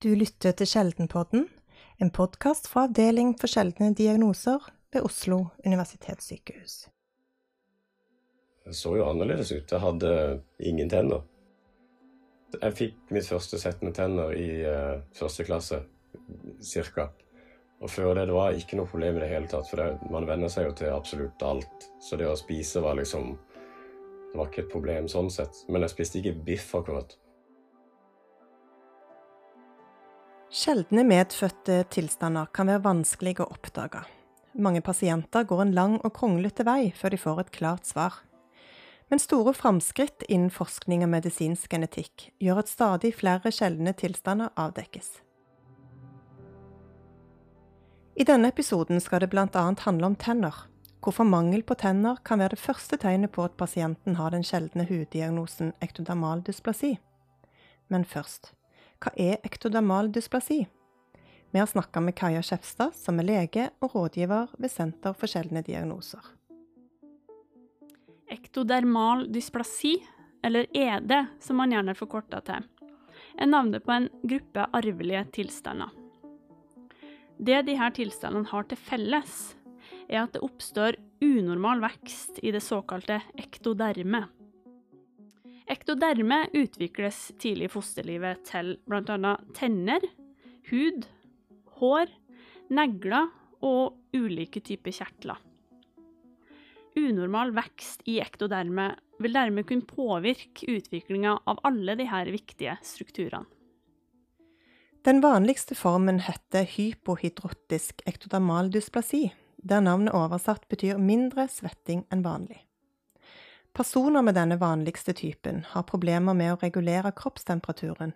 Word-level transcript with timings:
Du 0.00 0.14
lytter 0.16 0.54
til 0.56 0.64
Sjeldenpodden, 0.64 1.42
en 2.00 2.10
podkast 2.16 2.70
fra 2.72 2.86
Avdeling 2.86 3.34
for 3.36 3.52
sjeldne 3.52 3.90
diagnoser 3.92 4.64
ved 4.94 5.04
Oslo 5.04 5.42
universitetssykehus. 5.60 6.76
Det 8.64 8.78
så 8.78 8.94
jo 8.96 9.04
annerledes 9.04 9.52
ut. 9.52 9.68
Jeg 9.68 9.82
hadde 9.84 10.14
ingen 10.56 10.88
tenner. 10.88 11.20
Jeg 12.56 12.78
fikk 12.80 13.12
mitt 13.12 13.28
første 13.28 13.60
sett 13.60 13.84
med 13.84 13.92
tenner 14.00 14.32
i 14.32 14.48
uh, 14.64 15.04
første 15.20 15.44
klasse, 15.44 15.82
cirka. 16.64 17.10
Og 17.84 17.92
før 17.92 18.14
det, 18.16 18.30
det 18.32 18.40
var 18.40 18.56
ikke 18.56 18.80
noe 18.80 18.88
problem 18.88 19.20
i 19.20 19.26
det 19.26 19.32
hele 19.34 19.52
tatt, 19.52 19.68
for 19.68 19.84
det, 19.84 20.08
man 20.08 20.24
venner 20.24 20.48
seg 20.48 20.70
jo 20.70 20.76
til 20.80 20.96
absolutt 20.96 21.44
alt. 21.44 21.90
Så 22.00 22.16
det 22.16 22.24
å 22.24 22.38
spise 22.40 22.80
var 22.80 22.96
liksom 22.96 23.34
Det 24.30 24.38
var 24.38 24.48
ikke 24.48 24.64
et 24.64 24.72
problem 24.72 25.12
sånn 25.12 25.28
sett. 25.28 25.66
Men 25.68 25.84
jeg 25.84 25.98
spiste 25.98 26.24
ikke 26.24 26.40
biff 26.48 26.72
akkurat. 26.78 27.20
Sjeldne 30.50 31.04
medfødte 31.06 31.84
tilstander 31.94 32.48
kan 32.50 32.66
være 32.66 32.82
vanskelige 32.82 33.44
å 33.44 33.52
oppdage. 33.54 34.00
Mange 34.58 34.80
pasienter 34.82 35.44
går 35.46 35.62
en 35.62 35.76
lang 35.76 35.94
og 36.00 36.10
kronglete 36.16 36.66
vei 36.66 36.90
før 36.98 37.14
de 37.14 37.20
får 37.22 37.38
et 37.44 37.52
klart 37.54 37.86
svar. 37.86 38.16
Men 39.14 39.22
store 39.22 39.54
framskritt 39.54 40.26
innen 40.26 40.50
forskning 40.50 41.06
og 41.06 41.12
medisinsk 41.14 41.70
genetikk 41.70 42.26
gjør 42.42 42.64
at 42.64 42.72
stadig 42.72 43.12
flere 43.14 43.54
sjeldne 43.54 43.94
tilstander 43.94 44.50
avdekkes. 44.58 45.20
I 48.18 48.26
denne 48.26 48.50
episoden 48.50 48.98
skal 48.98 49.22
det 49.22 49.30
bl.a. 49.30 49.46
handle 49.86 50.10
om 50.10 50.18
tenner, 50.18 50.64
hvorfor 50.98 51.30
mangel 51.30 51.62
på 51.62 51.78
tenner 51.78 52.18
kan 52.26 52.42
være 52.42 52.58
det 52.58 52.64
første 52.66 52.98
tegnet 52.98 53.30
på 53.38 53.46
at 53.46 53.54
pasienten 53.54 54.18
har 54.18 54.34
den 54.34 54.42
sjeldne 54.42 54.90
huddiagnosen 54.90 55.76
ektodermal 55.78 56.42
dysplasi. 56.42 56.96
Men 57.86 58.02
først 58.02 58.56
hva 59.00 59.12
er 59.16 59.38
ektodermal 59.46 60.10
dysplasi? 60.12 60.66
Vi 61.50 61.58
har 61.58 61.66
snakka 61.66 62.02
med 62.04 62.14
Kaja 62.18 62.42
Skjefstad, 62.44 62.92
som 62.94 63.18
er 63.18 63.26
lege 63.26 63.70
og 63.80 63.94
rådgiver 63.94 64.52
ved 64.60 64.70
Senter 64.70 65.16
for 65.16 65.30
sjeldne 65.30 65.62
diagnoser. 65.66 66.20
Ektodermal 68.30 69.24
dysplasi, 69.32 69.96
eller 70.44 70.68
ED 70.76 71.14
som 71.42 71.58
man 71.58 71.72
gjerne 71.72 71.96
forkorter 71.98 72.44
til, 72.46 72.68
er 73.40 73.48
navnet 73.48 73.84
på 73.86 73.96
en 73.96 74.10
gruppe 74.22 74.66
arvelige 74.76 75.24
tilstander. 75.40 75.90
Det 77.40 77.62
disse 77.66 77.88
tilstandene 77.96 78.52
har 78.52 78.68
til 78.68 78.78
felles, 78.78 79.38
er 80.10 80.26
at 80.26 80.36
det 80.36 80.44
oppstår 80.44 81.00
unormal 81.24 81.80
vekst 81.82 82.42
i 82.44 82.52
det 82.52 82.62
såkalte 82.62 83.22
ektodermet. 83.40 84.28
Ektoderme 85.70 86.48
utvikles 86.56 87.28
tidlig 87.38 87.68
i 87.68 87.70
fosterlivet 87.70 88.42
til 88.48 88.72
bl.a. 88.90 89.36
tenner, 89.54 90.02
hud, 90.70 91.06
hår, 91.78 92.10
negler 92.74 93.30
og 93.62 93.94
ulike 94.16 94.62
typer 94.66 94.94
kjertler. 94.94 95.38
Unormal 96.98 97.52
vekst 97.54 98.02
i 98.10 98.18
ektoderme 98.18 98.88
vil 99.22 99.36
dermed 99.36 99.68
kunne 99.68 99.86
påvirke 99.86 100.66
utviklinga 100.74 101.36
av 101.46 101.60
alle 101.68 101.94
disse 102.00 102.22
viktige 102.34 102.74
strukturene. 102.82 103.46
Den 105.06 105.22
vanligste 105.24 105.72
formen 105.78 106.18
heter 106.20 106.66
hypohydrotisk 106.68 108.02
ektodermal 108.10 108.68
dysplasi, 108.74 109.30
der 109.56 109.80
navnet 109.80 110.12
oversatt 110.12 110.66
betyr 110.68 111.00
mindre 111.00 111.46
svetting 111.48 112.02
enn 112.12 112.26
vanlig. 112.26 112.58
Personer 113.72 114.22
med 114.22 114.34
denne 114.34 114.56
vanligste 114.58 115.12
typen 115.12 115.62
har 115.70 115.86
problemer 115.86 116.34
med 116.34 116.52
å 116.52 116.58
regulere 116.58 117.12
kroppstemperaturen, 117.16 118.12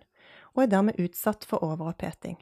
og 0.55 0.63
er 0.63 0.71
dermed 0.71 0.99
utsatt 0.99 1.47
for 1.47 1.63
overoppheting. 1.63 2.35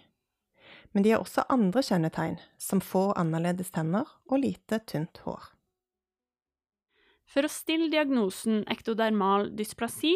Men 0.92 1.06
de 1.06 1.14
har 1.14 1.22
også 1.22 1.46
andre 1.54 1.84
kjennetegn, 1.86 2.40
som 2.58 2.82
få 2.82 3.12
annerledes 3.18 3.70
tenner 3.74 4.10
og 4.30 4.42
lite 4.42 4.82
tynt 4.90 5.22
hår. 5.26 5.54
For 7.30 7.46
å 7.46 7.54
stille 7.54 7.90
diagnosen 7.94 8.64
ektodermal 8.70 9.52
dysplasi 9.58 10.16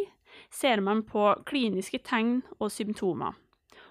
ser 0.53 0.81
man 0.85 1.03
på 1.05 1.31
kliniske 1.49 2.01
tegn 2.05 2.41
og 2.59 2.71
symptomer, 2.73 3.33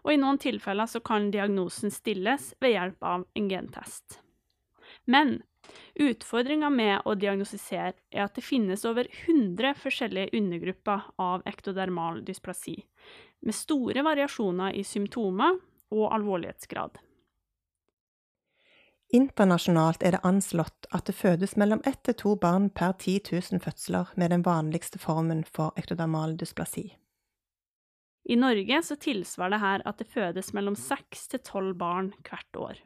og 0.02 0.12
i 0.14 0.20
noen 0.20 0.38
tilfeller 0.42 1.02
kan 1.06 1.30
diagnosen 1.34 1.94
stilles 1.94 2.52
ved 2.62 2.76
hjelp 2.76 3.06
av 3.06 3.26
en 3.34 3.50
gentest. 3.50 4.20
Men 5.06 5.40
Utfordringa 5.94 6.70
med 6.70 7.06
å 7.08 7.14
diagnostisere 7.16 7.94
er 8.12 8.26
at 8.26 8.36
det 8.36 8.44
finnes 8.44 8.84
over 8.88 9.08
100 9.26 9.74
forskjellige 9.80 10.36
undergrupper 10.36 11.08
av 11.22 11.46
ektodermal 11.48 12.22
dysplasi, 12.26 12.76
med 13.40 13.56
store 13.56 14.04
variasjoner 14.04 14.76
i 14.76 14.84
symptomer 14.84 15.58
og 15.94 16.06
alvorlighetsgrad. 16.12 17.00
Internasjonalt 19.14 20.02
er 20.02 20.16
det 20.16 20.24
anslått 20.26 20.88
at 20.90 21.06
det 21.06 21.14
fødes 21.14 21.54
mellom 21.56 21.82
ett 21.86 22.02
til 22.08 22.16
to 22.18 22.34
barn 22.42 22.68
per 22.74 22.96
10 22.98 23.30
000 23.30 23.62
fødsler 23.62 24.10
med 24.16 24.34
den 24.34 24.42
vanligste 24.42 24.98
formen 24.98 25.44
for 25.46 25.76
ektodermal 25.78 26.34
dysplasi. 26.36 26.88
I 28.26 28.34
Norge 28.36 28.80
så 28.82 28.96
tilsvarer 28.98 29.54
det 29.54 29.62
her 29.62 29.86
at 29.86 30.02
det 30.02 30.08
fødes 30.10 30.50
mellom 30.52 30.74
seks 30.74 31.28
til 31.30 31.44
tolv 31.46 31.76
barn 31.78 32.10
hvert 32.26 32.58
år. 32.58 32.80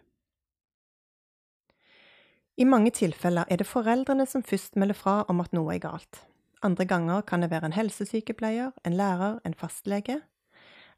I 2.61 2.65
mange 2.69 2.91
tilfeller 2.93 3.49
er 3.49 3.57
det 3.57 3.65
foreldrene 3.65 4.27
som 4.29 4.43
først 4.45 4.75
melder 4.77 4.97
fra 4.99 5.13
om 5.33 5.39
at 5.41 5.55
noe 5.57 5.73
er 5.73 5.81
galt. 5.81 6.27
Andre 6.61 6.85
ganger 6.85 7.23
kan 7.25 7.41
det 7.41 7.49
være 7.49 7.71
en 7.71 7.73
helsesykepleier, 7.73 8.75
en 8.85 8.97
lærer, 8.99 9.39
en 9.49 9.55
fastlege 9.57 10.19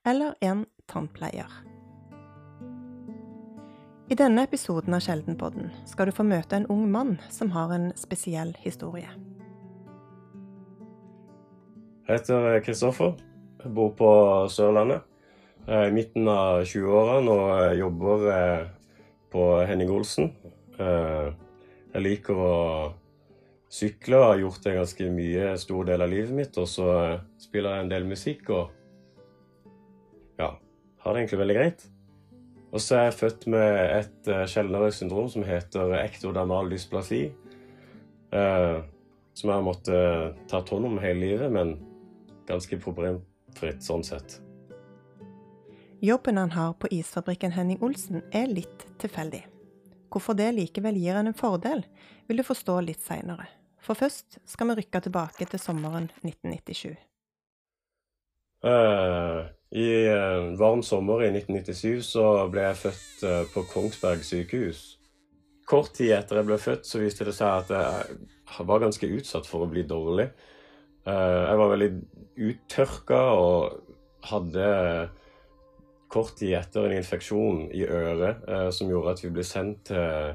eller 0.02 0.34
en 0.42 0.64
tannpleier. 0.90 1.52
I 4.10 4.18
denne 4.18 4.42
episoden 4.42 4.96
av 4.96 5.04
Sjeldenpodden 5.04 5.70
skal 5.86 6.10
du 6.10 6.16
få 6.16 6.26
møte 6.26 6.58
en 6.58 6.66
ung 6.66 6.88
mann 6.90 7.14
som 7.30 7.54
har 7.54 7.70
en 7.76 7.92
spesiell 7.96 8.50
historie. 8.64 9.12
Jeg 12.08 12.18
heter 12.18 12.58
Kristoffer. 12.66 13.14
Jeg 13.62 13.70
bor 13.76 13.94
på 13.94 14.10
Sørlandet. 14.50 15.06
Jeg 15.68 15.78
er 15.78 15.92
i 15.92 15.94
midten 15.94 16.26
av 16.26 16.64
20-årene 16.66 17.38
og 17.38 17.78
jobber 17.78 18.26
eh, 18.34 18.66
på 19.30 19.46
Henning 19.70 19.94
Olsen. 19.94 20.32
Eh, 21.92 21.98
jeg 21.98 22.04
liker 22.06 22.38
å 22.41 22.53
sykle 23.72 24.20
har 24.20 24.41
gjort 24.41 24.64
det 24.64 24.76
ganske 24.76 25.08
mye, 25.12 25.56
stor 25.60 25.88
del 25.88 26.04
av 26.04 26.12
livet 26.12 26.34
mitt. 26.36 26.58
Og 26.60 26.69
så 26.69 26.88
eh, 26.98 27.19
spiller 27.41 27.76
jeg 27.76 27.86
en 27.86 27.92
del 27.92 28.08
musikk 28.08 28.50
og 28.50 28.78
ja, 30.41 30.54
har 31.04 31.12
det 31.12 31.22
egentlig 31.22 31.42
veldig 31.42 31.58
greit. 31.58 31.84
Og 32.72 32.80
så 32.80 32.97
er 32.97 33.04
jeg 33.10 33.19
født 33.19 33.47
med 33.53 33.78
et 33.98 34.28
uh, 34.32 34.47
sjeldnere 34.48 34.88
syndrom 34.97 35.26
som 35.28 35.44
heter 35.44 35.92
ektodermal 35.98 36.70
dysplasi. 36.72 37.26
Eh, 38.32 38.78
som 39.36 39.50
jeg 39.50 39.59
har 39.59 39.66
måttet 39.66 39.92
uh, 39.92 40.32
ta 40.48 40.62
hånd 40.64 40.88
om 40.88 40.97
hele 41.03 41.20
livet, 41.20 41.53
men 41.53 41.74
ganske 42.48 42.80
problemfritt 42.80 43.84
sånn 43.84 44.04
sett. 44.09 44.38
Jobben 46.00 46.41
han 46.41 46.56
har 46.56 46.72
på 46.80 46.88
isfabrikken 46.97 47.53
Henning 47.53 47.84
Olsen 47.84 48.24
er 48.32 48.48
litt 48.48 48.88
tilfeldig. 49.04 49.51
Hvorfor 50.12 50.36
det 50.36 50.50
likevel 50.52 50.98
gir 51.00 51.16
en 51.16 51.30
en 51.30 51.36
fordel, 51.36 51.86
vil 52.28 52.40
du 52.40 52.44
forstå 52.44 52.80
litt 52.84 53.00
seinere. 53.00 53.48
For 53.82 53.98
først 53.98 54.38
skal 54.46 54.70
vi 54.70 54.82
rykke 54.82 55.00
tilbake 55.06 55.46
til 55.48 55.60
sommeren 55.60 56.10
1997. 56.20 56.92
Uh, 58.62 58.70
eh, 58.70 59.38
I 59.74 59.86
en 60.12 60.52
uh, 60.52 60.58
varm 60.60 60.84
sommer 60.86 61.24
i 61.24 61.32
1997 61.32 62.04
så 62.12 62.26
ble 62.52 62.68
jeg 62.68 62.80
født 62.84 63.24
uh, 63.26 63.40
på 63.54 63.64
Kongsberg 63.72 64.22
sykehus. 64.26 64.84
Kort 65.66 65.94
tid 65.96 66.12
etter 66.14 66.38
jeg 66.38 66.50
ble 66.50 66.60
født, 66.60 66.86
så 66.86 67.00
viste 67.02 67.26
det 67.26 67.34
seg 67.34 67.64
at 67.64 67.72
jeg 67.72 68.66
var 68.68 68.82
ganske 68.84 69.08
utsatt 69.16 69.48
for 69.48 69.64
å 69.64 69.70
bli 69.72 69.82
dårlig. 69.88 70.28
Uh, 71.08 71.48
jeg 71.48 71.58
var 71.58 71.72
veldig 71.72 71.90
uttørka 72.52 73.22
og 73.40 73.96
hadde 74.28 74.68
kort 76.12 76.36
tid 76.38 76.56
etter 76.58 76.86
en 76.86 76.98
infeksjon 76.98 77.70
i 77.72 77.86
øret 77.86 78.44
eh, 78.48 78.68
som 78.74 78.91
gjorde 78.91 79.16
at 79.16 79.22
vi 79.24 79.32
ble 79.32 79.47
sendt 79.47 79.86
til 79.91 80.34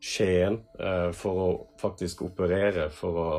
Skien 0.00 0.56
eh, 0.80 1.10
for 1.12 1.40
å 1.44 1.48
faktisk 1.80 2.22
operere 2.24 2.86
for 2.94 3.18
å 3.20 3.32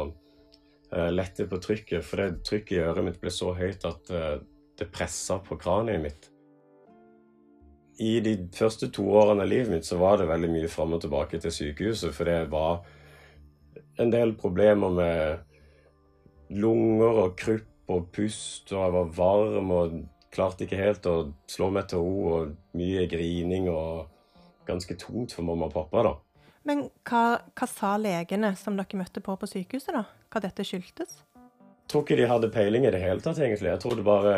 eh, 0.94 1.10
lette 1.10 1.48
på 1.50 1.58
trykket. 1.62 2.06
For 2.06 2.22
det 2.22 2.44
trykket 2.46 2.78
i 2.78 2.84
øret 2.86 3.08
mitt 3.08 3.22
ble 3.22 3.34
så 3.34 3.56
høyt 3.58 3.88
at 3.90 4.14
eh, 4.14 4.36
det 4.78 4.92
pressa 4.94 5.40
på 5.42 5.58
kraniet 5.62 6.04
mitt. 6.04 6.30
I 8.02 8.20
de 8.24 8.36
første 8.54 8.90
to 8.94 9.08
årene 9.14 9.44
av 9.44 9.50
livet 9.50 9.74
mitt 9.74 9.90
så 9.90 9.98
var 10.02 10.22
det 10.22 10.30
veldig 10.30 10.50
mye 10.54 10.70
fram 10.72 10.94
og 10.96 11.02
tilbake 11.04 11.42
til 11.42 11.54
sykehuset, 11.54 12.14
for 12.16 12.30
det 12.30 12.50
var 12.54 12.86
en 14.02 14.14
del 14.14 14.34
problemer 14.40 14.94
med 14.96 16.62
lunger 16.62 17.26
og 17.26 17.36
krupp 17.38 17.92
og 17.92 18.08
pust, 18.16 18.72
og 18.72 18.80
jeg 18.80 18.96
var 18.96 19.14
varm 19.18 19.74
og 19.76 20.00
klarte 20.32 20.66
ikke 20.66 20.80
helt 20.80 21.08
å 21.10 21.16
slå 21.50 21.70
meg 21.74 21.90
til 21.92 22.04
ro, 22.04 22.18
og 22.36 22.78
mye 22.78 23.06
grining 23.12 23.70
og 23.72 24.08
ganske 24.68 24.96
tungt 25.00 25.36
for 25.36 25.46
mamma 25.48 25.68
og 25.70 25.76
pappa, 25.76 26.06
da. 26.08 26.14
Men 26.68 26.86
hva, 27.08 27.42
hva, 27.58 27.68
sa 27.68 27.96
legene 27.98 28.54
som 28.60 28.78
dere 28.78 29.00
møtte 29.00 29.24
på 29.26 29.36
på 29.36 29.50
sykehuset, 29.50 29.96
da? 29.98 30.06
Hva 30.32 30.44
dette 30.44 30.66
skyldtes? 30.68 31.22
Jeg 31.36 31.90
tror 31.92 32.06
ikke 32.06 32.20
de 32.22 32.28
hadde 32.30 32.52
peiling 32.54 32.86
i 32.88 32.92
det 32.94 33.02
hele 33.02 33.24
tatt, 33.24 33.42
egentlig. 33.42 33.72
Jeg 33.74 33.82
trodde 33.84 34.06
bare 34.06 34.36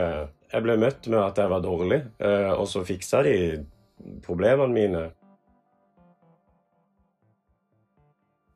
jeg 0.53 0.63
ble 0.65 0.77
møtt 0.77 1.09
med 1.09 1.19
at 1.19 1.41
jeg 1.41 1.51
var 1.51 1.61
dårlig, 1.65 1.99
eh, 2.21 2.51
og 2.53 2.65
så 2.69 2.83
fiksa 2.85 3.21
de 3.25 3.35
problemene 4.25 4.73
mine. 4.73 5.03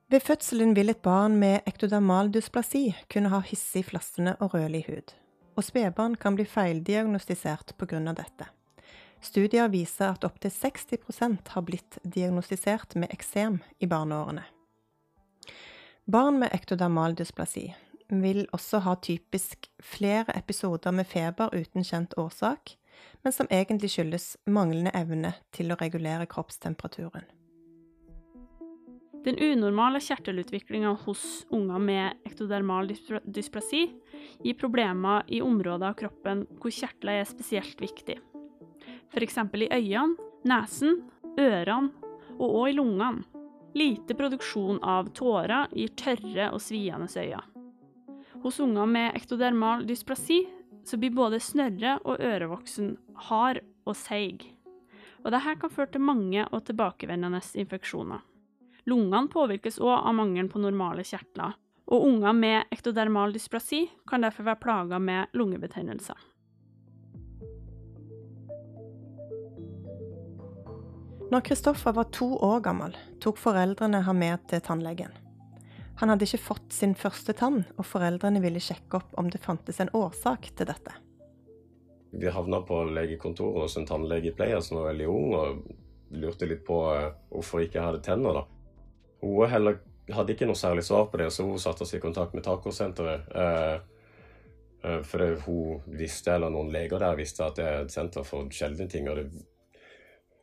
Ved 0.08 0.24
fødselen 0.24 0.76
vil 0.78 0.94
et 0.94 1.02
barn 1.04 1.36
med 1.42 1.66
ektodermal 1.68 2.30
dysplasi 2.32 2.94
kunne 3.12 3.32
ha 3.34 3.42
hissig, 3.44 3.84
flassende 3.90 4.38
og 4.40 4.54
rødlig 4.54 4.86
hud, 4.88 5.12
og 5.58 5.66
spedbarn 5.66 6.16
kan 6.22 6.38
bli 6.38 6.46
feildiagnostisert 6.46 7.74
pga. 7.78 8.00
dette. 8.14 8.48
Studier 9.22 9.68
viser 9.74 10.14
at 10.14 10.24
opptil 10.24 10.52
60% 10.54 11.50
har 11.50 11.66
blitt 11.66 11.98
diagnostisert 12.04 12.96
med 12.96 13.10
eksem 13.12 13.60
i 13.80 13.90
barneårene. 13.90 14.46
Barn 16.06 16.40
med 16.40 16.54
ektodermal 16.54 17.18
dysplasi 17.18 17.74
vil 18.08 18.46
også 18.56 18.80
ha 18.86 18.96
typisk 18.96 19.68
flere 19.84 20.38
episoder 20.38 20.92
med 20.92 21.10
feber 21.10 21.52
uten 21.52 21.84
kjent 21.84 22.14
årsak, 22.18 22.78
men 23.24 23.34
som 23.34 23.50
egentlig 23.52 23.92
skyldes 23.92 24.38
manglende 24.46 24.94
evne 24.96 25.34
til 25.52 25.74
å 25.74 25.80
regulere 25.82 26.30
kroppstemperaturen. 26.30 27.26
Den 29.28 29.40
unormale 29.44 30.00
kjertelutviklinga 30.00 30.94
hos 31.04 31.46
unger 31.50 31.80
med 31.84 32.14
ektodermal 32.24 32.88
dysplasi 33.26 33.82
gir 34.44 34.56
problemer 34.56 35.26
i 35.28 35.42
områder 35.44 35.90
av 35.90 35.98
kroppen 36.00 36.46
hvor 36.62 36.72
kjertler 36.72 37.20
er 37.20 37.28
spesielt 37.28 37.82
viktig. 37.84 38.16
F.eks. 39.12 39.36
i 39.60 39.68
øynene, 39.68 40.16
nesen, 40.48 41.02
ørene 41.36 41.92
og 42.38 42.56
òg 42.62 42.70
i 42.70 42.78
lungene. 42.78 43.26
Lite 43.76 44.16
produksjon 44.16 44.80
av 44.80 45.12
tårer 45.12 45.76
gir 45.76 45.92
tørre 46.00 46.48
og 46.54 46.64
sviende 46.64 47.12
øyne. 47.12 47.44
Hos 48.46 48.62
unger 48.64 48.88
med 48.88 49.20
ektodermal 49.20 49.84
dysplasi 49.90 50.46
så 50.88 50.96
blir 50.96 51.12
både 51.12 51.44
snørre 51.44 51.98
og 52.06 52.24
ørevoksen 52.24 52.96
hard 53.28 53.60
og 53.84 54.00
seig. 54.00 54.48
Og 55.26 55.34
dette 55.36 55.60
kan 55.60 55.76
føre 55.76 55.92
til 55.92 56.08
mange 56.14 56.48
og 56.48 56.64
tilbakevendende 56.72 57.44
infeksjoner. 57.60 58.24
Lungene 58.88 59.28
påvirkes 59.28 59.82
òg 59.84 59.98
av 59.98 60.16
mangelen 60.16 60.48
på 60.48 60.62
normale 60.64 61.04
kjertler, 61.04 61.58
og 61.92 62.06
unger 62.08 62.36
med 62.36 62.72
ektodermal 62.72 63.34
dysplasi 63.36 63.84
kan 64.08 64.24
derfor 64.24 64.48
være 64.48 64.64
plaga 64.64 65.00
med 65.00 65.36
lungebetennelser. 65.36 66.16
Når 71.28 71.44
Kristoffer 71.44 71.92
var 71.92 72.08
to 72.16 72.30
år 72.40 72.62
gammel, 72.64 72.94
tok 73.20 73.40
foreldrene 73.42 74.00
ham 74.08 74.22
med 74.24 74.46
til 74.48 74.64
tannlegen. 74.64 75.12
Han 76.00 76.14
hadde 76.14 76.24
ikke 76.24 76.46
fått 76.46 76.72
sin 76.72 76.94
første 76.96 77.34
tann, 77.36 77.66
og 77.76 77.88
foreldrene 77.90 78.40
ville 78.40 78.62
sjekke 78.64 79.02
opp 79.02 79.18
om 79.20 79.28
det 79.34 79.44
fantes 79.44 79.82
en 79.84 79.92
årsak 79.98 80.48
til 80.56 80.70
dette. 80.70 80.94
Vi 82.16 82.32
havna 82.32 82.62
på 82.64 82.86
legekontoret 82.96 83.66
hos 83.66 83.76
en 83.76 83.90
tannlegepleier 83.90 84.64
som 84.64 84.80
var 84.80 84.94
veldig 84.94 85.08
ung, 85.12 85.34
og 85.36 86.16
lurte 86.16 86.48
litt 86.48 86.64
på 86.64 86.80
hvorfor 86.80 87.18
hvorfor 87.34 87.60
jeg 87.60 87.74
ikke 87.74 87.90
hadde 87.90 88.06
tenner. 88.08 88.40
da. 88.40 88.57
Hun 89.22 89.50
heller 89.50 89.80
hadde 90.14 90.34
ikke 90.34 90.48
noe 90.48 90.58
særlig 90.58 90.86
svar 90.88 91.10
på 91.12 91.20
det, 91.20 91.32
så 91.34 91.46
hun 91.48 91.60
satte 91.60 91.86
seg 91.88 92.00
i 92.00 92.06
kontakt 92.06 92.36
med 92.38 92.46
Tacosenteret. 92.46 93.28
For 93.28 94.88
uh, 94.88 95.04
fordi 95.04 95.30
hun 95.46 95.96
visste, 96.00 96.36
eller 96.36 96.54
noen 96.54 96.70
leger 96.72 97.02
der 97.02 97.18
visste, 97.18 97.46
at 97.48 97.58
det 97.58 97.66
er 97.66 97.86
et 97.86 97.94
senter 97.94 98.24
for 98.28 98.48
sjeldne 98.54 98.88
ting. 98.92 99.10
Og 99.10 99.18
det 99.20 99.30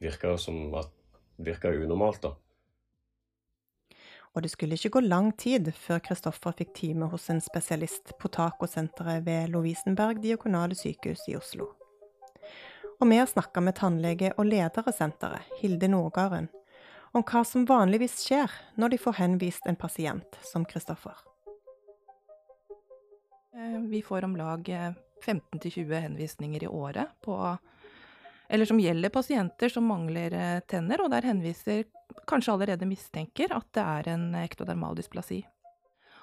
virka 0.03 0.37
som 0.39 0.75
at 0.75 0.91
virka 1.37 1.71
unormalt, 1.73 2.23
da. 2.23 2.35
Og 4.35 4.43
det 4.43 4.51
skulle 4.51 4.75
ikke 4.75 4.97
gå 4.97 5.05
lang 5.05 5.31
tid 5.39 5.71
før 5.79 6.01
Kristoffer 6.03 6.57
fikk 6.59 6.73
time 6.75 7.07
hos 7.13 7.29
en 7.31 7.41
spesialist 7.43 8.17
på 8.19 8.31
tacosenteret 8.35 9.23
ved 9.27 9.53
Lovisenberg 9.55 10.19
diakonale 10.23 10.75
sykehus 10.75 11.23
i 11.31 11.37
Oslo. 11.39 11.69
Og 12.99 13.07
vi 13.11 13.21
har 13.21 13.31
snakka 13.31 13.63
med 13.63 13.77
tannlege 13.79 14.33
og 14.35 14.49
leder 14.51 14.83
av 14.83 14.95
senteret, 14.95 15.47
Hilde 15.61 15.91
Nordgarden, 15.91 16.49
om 17.15 17.23
hva 17.23 17.45
som 17.47 17.67
vanligvis 17.69 18.19
skjer 18.27 18.51
når 18.81 18.95
de 18.95 18.99
får 18.99 19.21
henvist 19.21 19.71
en 19.71 19.79
pasient 19.79 20.39
som 20.43 20.65
Kristoffer. 20.67 21.15
Eh, 23.55 23.79
vi 23.87 24.03
får 24.03 24.27
om 24.27 24.35
lag 24.37 24.67
15-20 24.67 25.93
eh, 25.93 26.01
henvisninger 26.09 26.65
i 26.65 26.71
året 26.71 27.15
på 27.23 27.39
eller 28.49 28.69
som 28.69 28.81
gjelder 28.81 29.09
pasienter 29.09 29.71
som 29.73 29.87
mangler 29.89 30.35
eh, 30.37 30.61
tenner, 30.69 31.01
og 31.01 31.13
der 31.15 31.25
henviser 31.31 31.87
kanskje 32.29 32.53
allerede 32.53 32.87
mistenker 32.87 33.55
at 33.57 33.71
det 33.75 33.85
er 33.85 34.11
en 34.13 34.27
ektodermal 34.43 34.99
dysplasi. 34.99 35.41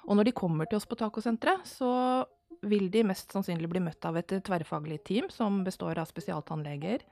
Og 0.06 0.16
når 0.18 0.28
de 0.28 0.36
kommer 0.36 0.68
til 0.68 0.78
oss 0.78 0.86
på 0.86 0.98
tacosenteret, 1.00 1.64
så 1.66 2.22
vil 2.62 2.90
de 2.94 3.02
mest 3.06 3.32
sannsynlig 3.32 3.70
bli 3.72 3.82
møtt 3.82 4.04
av 4.06 4.20
et 4.20 4.36
tverrfaglig 4.44 5.00
team 5.08 5.32
som 5.34 5.64
består 5.66 5.98
av 5.98 6.06
spesialtannleger, 6.10 7.02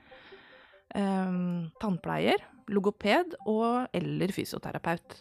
tannpleier, 0.91 2.43
logoped 2.71 3.37
og 3.51 3.91
eller 3.97 4.35
fysioterapeut. 4.35 5.21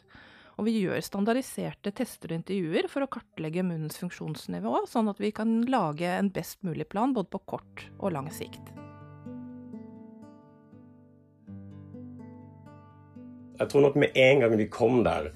Og 0.60 0.66
vi 0.68 0.81
gjør 0.81 1.00
standardiserte 1.00 1.94
tester 1.96 2.34
og 2.34 2.42
intervjuer 2.42 2.90
for 2.92 3.06
å 3.06 3.12
kartlegge 3.12 3.63
munnens 3.63 4.00
funksjonsnivå, 4.01 4.81
sånn 4.92 5.07
at 5.07 5.22
vi 5.24 5.31
kan 5.36 5.62
lage 5.72 6.10
en 6.12 6.31
best 6.36 6.60
mulig 6.68 6.90
plan 6.92 7.16
både 7.16 7.31
på 7.31 7.40
kort 7.56 7.86
og 7.98 8.12
lang 8.18 8.28
sikt. 8.34 8.74
Jeg 13.60 13.72
tror 13.72 13.88
nok 13.88 13.95
med 14.00 14.16
en 14.19 14.44
gang 14.44 14.54
vi 14.56 14.68
kom 14.72 15.02
der 15.04 15.34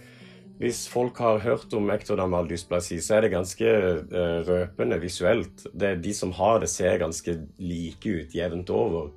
Hvis 0.61 0.85
folk 0.87 1.17
har 1.19 1.41
hørt 1.43 1.73
om 1.75 1.89
ektodermal 1.91 2.45
dysplasi, 2.47 2.99
så 3.03 3.17
er 3.17 3.25
det 3.25 3.33
ganske 3.33 3.71
uh, 4.13 4.39
røpende 4.47 4.99
visuelt. 5.01 5.65
De 5.73 6.13
som 6.15 6.31
har 6.37 6.61
det, 6.61 6.69
ser 6.71 7.01
ganske 7.01 7.33
like 7.57 8.07
ut 8.07 8.35
jevnt 8.37 8.69
over. 8.71 9.09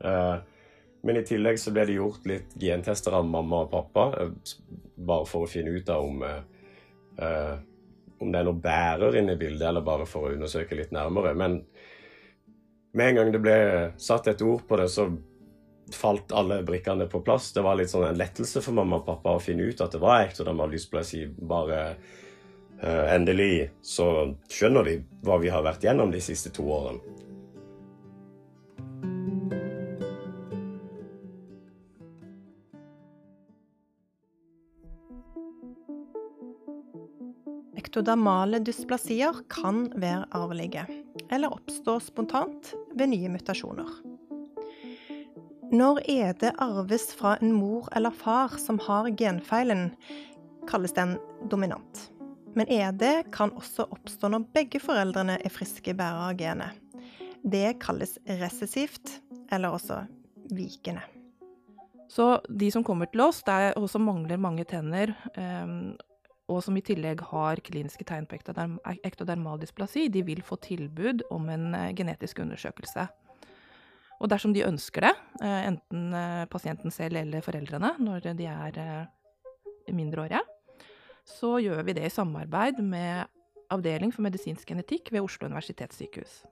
Uh, 0.00 0.38
men 1.02 1.18
i 1.18 1.24
tillegg 1.26 1.58
så 1.58 1.72
ble 1.74 1.86
det 1.88 1.98
gjort 1.98 2.26
litt 2.30 2.54
gentester 2.60 3.18
av 3.18 3.26
mamma 3.26 3.64
og 3.66 3.72
pappa, 3.72 4.06
uh, 4.22 4.78
bare 4.96 5.28
for 5.28 5.44
å 5.44 5.50
finne 5.50 5.74
ut 5.74 5.90
av 5.92 6.06
om 6.06 6.24
om 8.22 8.30
det 8.32 8.38
er 8.40 8.46
noe 8.46 8.62
bærer 8.62 9.18
inne 9.18 9.34
i 9.34 9.40
bildet, 9.40 9.66
eller 9.68 9.84
bare 9.84 10.06
for 10.08 10.28
å 10.28 10.32
undersøke 10.36 10.78
litt 10.78 10.94
nærmere. 10.94 11.34
Men 11.38 11.58
med 12.92 13.08
en 13.08 13.18
gang 13.18 13.32
det 13.34 13.42
ble 13.42 13.58
satt 14.00 14.30
et 14.30 14.42
ord 14.46 14.64
på 14.68 14.78
det, 14.80 14.88
så 14.92 15.08
falt 15.92 16.32
alle 16.36 16.62
brikkene 16.66 17.08
på 17.10 17.22
plass. 17.26 17.50
Det 17.52 17.64
var 17.64 17.76
litt 17.78 17.90
sånn 17.92 18.06
en 18.08 18.18
lettelse 18.18 18.62
for 18.64 18.76
mamma 18.76 19.00
og 19.00 19.08
pappa 19.08 19.36
å 19.36 19.42
finne 19.42 19.66
ut 19.68 19.80
at 19.82 19.94
det 19.94 20.02
var 20.02 20.22
ekte. 20.26 20.46
De 20.46 20.54
hadde 20.54 20.72
lyst 20.72 20.92
til 20.92 21.00
å 21.00 21.06
si 21.06 21.24
bare 21.26 21.80
eh, 21.90 23.14
endelig 23.16 23.72
så 23.84 24.06
skjønner 24.52 24.88
de 24.88 24.96
hva 25.26 25.40
vi 25.42 25.52
har 25.52 25.66
vært 25.66 25.84
gjennom 25.88 26.14
de 26.14 26.22
siste 26.22 26.54
to 26.54 26.68
årene. 26.70 27.31
Ektodermale 37.92 38.56
dysplasier 38.64 39.36
kan 39.52 39.82
være 40.00 40.24
arvelige, 40.32 40.86
eller 41.28 41.52
oppstå 41.52 41.98
spontant 42.00 42.70
ved 42.96 43.10
nye 43.12 43.28
mutasjoner. 43.28 43.90
Når 45.76 45.98
ED 46.08 46.46
arves 46.56 47.10
fra 47.12 47.34
en 47.44 47.50
mor 47.52 47.90
eller 47.92 48.14
far 48.16 48.54
som 48.56 48.78
har 48.86 49.10
genfeilen, 49.20 49.90
kalles 50.70 50.96
den 50.96 51.18
dominant. 51.52 52.00
Men 52.56 52.72
ED 52.72 53.04
kan 53.34 53.52
også 53.60 53.84
oppstå 53.92 54.30
når 54.32 54.46
begge 54.56 54.80
foreldrene 54.80 55.36
er 55.36 55.52
friske 55.52 55.92
bærere 55.92 56.30
av 56.30 56.38
genet. 56.40 56.78
Det 57.44 57.74
kalles 57.84 58.16
resessivt, 58.40 59.18
eller 59.52 59.76
også 59.76 59.98
vikende. 60.48 61.04
Så 62.08 62.38
de 62.48 62.72
som 62.72 62.88
kommer 62.88 63.12
til 63.12 63.26
oss, 63.26 63.42
det 63.44 63.58
er, 63.66 63.76
og 63.76 63.92
mangler 64.00 64.40
mange 64.40 64.64
tenner, 64.64 65.12
um, 65.36 65.92
og 66.50 66.62
som 66.64 66.76
i 66.76 66.82
tillegg 66.84 67.22
har 67.30 67.62
kliniske 67.64 68.04
tegn 68.08 68.26
på 68.26 68.38
ektodermal 68.38 69.60
dysplasi, 69.62 70.08
de 70.12 70.24
vil 70.26 70.42
få 70.42 70.58
tilbud 70.64 71.22
om 71.30 71.48
en 71.52 71.74
uh, 71.74 71.90
genetisk 71.96 72.42
undersøkelse. 72.42 73.06
Og 74.22 74.30
dersom 74.30 74.54
de 74.54 74.62
ønsker 74.62 75.08
det, 75.08 75.12
eh, 75.42 75.66
enten 75.72 76.14
eh, 76.14 76.46
pasienten 76.50 76.94
selv 76.94 77.18
eller 77.18 77.42
foreldrene 77.42 77.96
når 77.98 78.30
de 78.38 78.46
er 78.46 78.78
eh, 78.78 79.90
mindreårige, 79.90 80.40
så 81.26 81.56
gjør 81.62 81.82
vi 81.86 81.96
det 81.98 82.06
i 82.06 82.14
samarbeid 82.14 82.78
med 82.86 83.26
Avdeling 83.72 84.12
for 84.12 84.22
medisinsk 84.22 84.68
genetikk 84.68 85.10
ved 85.14 85.24
Oslo 85.24 85.48
universitetssykehus. 85.48 86.42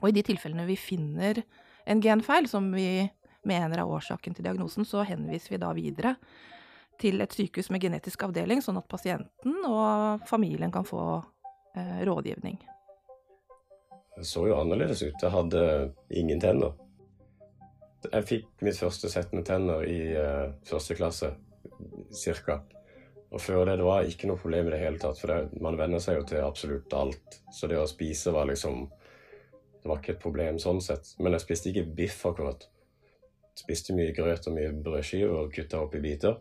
Og 0.00 0.08
i 0.08 0.14
de 0.16 0.24
tilfellene 0.24 0.64
vi 0.66 0.78
finner 0.80 1.42
en 1.86 2.00
genfeil 2.02 2.48
som 2.48 2.70
vi 2.72 3.04
mener 3.46 3.78
er 3.78 3.86
årsaken 3.86 4.34
til 4.34 4.46
diagnosen, 4.46 4.86
så 4.88 5.04
henviser 5.06 5.54
vi 5.54 5.60
da 5.60 5.70
videre 5.76 6.14
til 7.00 7.22
et 7.24 7.34
sykehus 7.34 7.70
med 7.72 7.82
genetisk 7.82 8.22
avdeling, 8.26 8.62
sånn 8.64 8.80
at 8.80 8.88
pasienten 8.90 9.64
og 9.68 10.26
familien 10.28 10.72
kan 10.74 10.86
få 10.86 11.02
eh, 11.76 12.00
rådgivning. 12.08 12.60
Det 14.16 14.26
så 14.28 14.44
jo 14.50 14.58
annerledes 14.58 15.02
ut. 15.02 15.16
Jeg 15.16 15.32
hadde 15.32 15.62
ingen 16.20 16.40
tenner. 16.42 16.74
Jeg 18.10 18.26
fikk 18.28 18.64
mitt 18.64 18.78
første 18.80 19.08
sett 19.12 19.32
med 19.36 19.46
tenner 19.48 19.84
i 19.88 20.00
eh, 20.16 20.52
første 20.68 20.96
klasse, 20.98 21.32
cirka. 22.12 22.60
Og 23.30 23.40
før 23.40 23.64
det, 23.68 23.78
det 23.78 23.86
var 23.86 24.08
ikke 24.08 24.28
noe 24.28 24.40
problem 24.40 24.68
i 24.68 24.74
det 24.74 24.80
hele 24.82 24.98
tatt, 25.00 25.20
for 25.20 25.30
det, 25.30 25.60
man 25.62 25.78
venner 25.78 26.02
seg 26.02 26.18
jo 26.18 26.24
til 26.26 26.42
absolutt 26.44 26.94
alt. 26.98 27.40
Så 27.54 27.70
det 27.70 27.78
å 27.78 27.88
spise 27.88 28.34
var 28.34 28.48
liksom 28.50 28.88
det 29.80 29.88
var 29.88 30.00
ikke 30.00 30.12
et 30.16 30.22
problem 30.22 30.58
sånn 30.60 30.80
sett. 30.84 31.14
Men 31.18 31.32
jeg 31.32 31.44
spiste 31.46 31.70
ikke 31.70 31.88
biff 31.96 32.20
akkurat. 32.28 32.66
Spiste 33.56 33.96
mye 33.96 34.12
grøt 34.16 34.48
og 34.50 34.56
mye 34.56 34.72
brødskiver 34.76 35.32
og 35.38 35.54
kutta 35.54 35.80
opp 35.80 35.96
i 35.96 36.02
biter. 36.04 36.36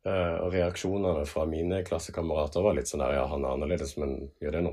Eh, 0.00 0.36
og 0.40 0.54
reaksjonene 0.54 1.26
fra 1.28 1.42
mine 1.48 1.82
klassekamerater 1.84 2.64
var 2.64 2.76
litt 2.78 2.88
sånn 2.88 3.02
der 3.04 3.18
Ja, 3.18 3.26
han 3.28 3.44
er 3.44 3.52
annerledes, 3.52 3.98
men 4.00 4.30
gjør 4.40 4.54
det 4.56 4.62
nå. 4.64 4.72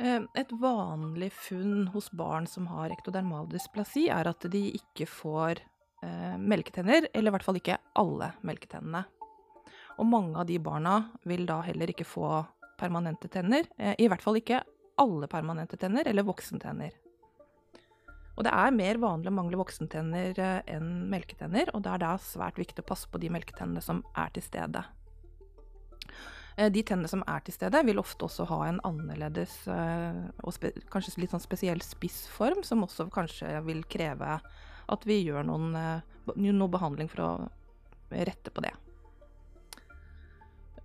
Eh, 0.00 0.22
Et 0.40 0.54
vanlig 0.62 1.28
funn 1.36 1.90
hos 1.92 2.08
barn 2.10 2.48
som 2.48 2.70
har 2.72 2.88
ektodermal 2.94 3.50
dysplasi, 3.52 4.08
er 4.08 4.32
at 4.32 4.48
de 4.48 4.62
ikke 4.80 5.04
får 5.04 5.60
eh, 5.60 6.38
melketenner, 6.40 7.10
eller 7.12 7.28
i 7.28 7.36
hvert 7.36 7.44
fall 7.44 7.60
ikke 7.60 7.76
alle 8.00 8.32
melketennene. 8.40 9.04
Og 10.00 10.08
mange 10.08 10.40
av 10.40 10.48
de 10.48 10.56
barna 10.56 11.02
vil 11.28 11.44
da 11.44 11.60
heller 11.66 11.92
ikke 11.92 12.08
få 12.08 12.46
permanente 12.80 13.28
tenner, 13.28 13.66
i 14.00 14.06
hvert 14.08 14.22
fall 14.24 14.38
ikke 14.38 14.62
alle 14.96 15.28
permanente 15.28 15.76
tenner 15.76 16.08
eller 16.08 16.24
voksentenner. 16.24 16.94
Og 18.38 18.46
det 18.46 18.52
er 18.54 18.72
mer 18.74 19.00
vanlig 19.02 19.30
å 19.30 19.36
mangle 19.36 19.58
voksentenner 19.60 20.38
eh, 20.38 20.60
enn 20.70 21.10
melketenner, 21.12 21.72
og 21.74 21.84
det 21.84 21.92
er 21.94 22.02
da 22.04 22.14
svært 22.22 22.60
viktig 22.60 22.84
å 22.84 22.88
passe 22.92 23.10
på 23.10 23.20
de 23.20 23.30
melketennene 23.32 23.82
som 23.84 24.02
er 24.18 24.32
til 24.34 24.46
stede. 24.46 24.84
Eh, 26.56 26.70
De 26.72 26.82
tennene 26.86 27.10
som 27.10 27.24
er 27.28 27.44
til 27.44 27.56
stede, 27.56 27.84
vil 27.86 28.00
ofte 28.02 28.26
også 28.28 28.48
ha 28.50 28.60
en 28.68 28.80
annerledes 28.86 29.56
eh, 29.68 30.20
og 30.44 30.68
kanskje 30.92 31.20
litt 31.20 31.34
sånn 31.34 31.44
spesiell 31.44 31.82
spissform, 31.84 32.64
som 32.66 32.86
også 32.86 33.10
kanskje 33.12 33.52
vil 33.66 33.84
kreve 33.90 34.38
at 34.90 35.06
vi 35.06 35.20
gjør 35.22 35.44
noen, 35.46 35.74
noe 36.34 36.72
behandling 36.72 37.10
for 37.12 37.26
å 37.26 37.32
rette 38.10 38.50
på 38.50 38.64
det. 38.64 38.72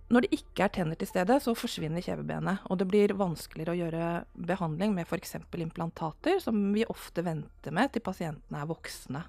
Når 0.06 0.22
det 0.22 0.36
ikke 0.36 0.62
er 0.62 0.70
tenner 0.70 0.98
til 0.98 1.08
stede, 1.10 1.34
så 1.42 1.54
forsvinner 1.58 2.04
kjevebenet, 2.04 2.62
og 2.70 2.78
det 2.78 2.86
blir 2.86 3.14
vanskeligere 3.18 3.72
å 3.72 3.78
gjøre 3.80 4.10
behandling 4.52 4.94
med 4.94 5.08
f.eks. 5.08 5.34
implantater, 5.58 6.38
som 6.42 6.60
vi 6.76 6.84
ofte 6.86 7.24
venter 7.26 7.74
med 7.74 7.90
til 7.90 8.04
pasientene 8.06 8.60
er 8.62 8.70
voksne. 8.70 9.24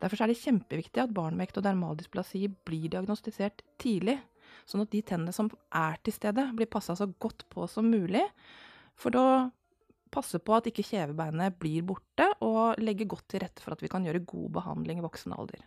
Derfor 0.00 0.24
er 0.24 0.32
det 0.32 0.40
kjempeviktig 0.40 1.02
at 1.02 1.12
barn 1.12 1.36
med 1.36 1.50
ektodermal 1.50 1.98
dysplasi 1.98 2.46
blir 2.64 2.88
diagnostisert 2.94 3.60
tidlig, 3.82 4.16
sånn 4.68 4.86
at 4.86 4.92
de 4.94 5.02
tennene 5.04 5.36
som 5.36 5.50
er 5.74 6.00
til 6.00 6.16
stede, 6.16 6.48
blir 6.56 6.70
passa 6.70 6.96
så 6.96 7.10
godt 7.20 7.44
på 7.52 7.68
som 7.68 7.90
mulig, 7.92 8.24
for 8.96 9.20
å 9.20 9.28
passe 10.14 10.40
på 10.40 10.54
at 10.56 10.70
ikke 10.70 10.86
kjevebeinet 10.86 11.58
blir 11.60 11.84
borte, 11.84 12.30
og 12.40 12.80
legge 12.80 13.08
godt 13.10 13.28
til 13.34 13.44
rette 13.44 13.60
for 13.60 13.76
at 13.76 13.84
vi 13.84 13.92
kan 13.92 14.06
gjøre 14.06 14.24
god 14.24 14.54
behandling 14.62 15.02
i 15.02 15.04
voksen 15.04 15.36
alder. 15.36 15.60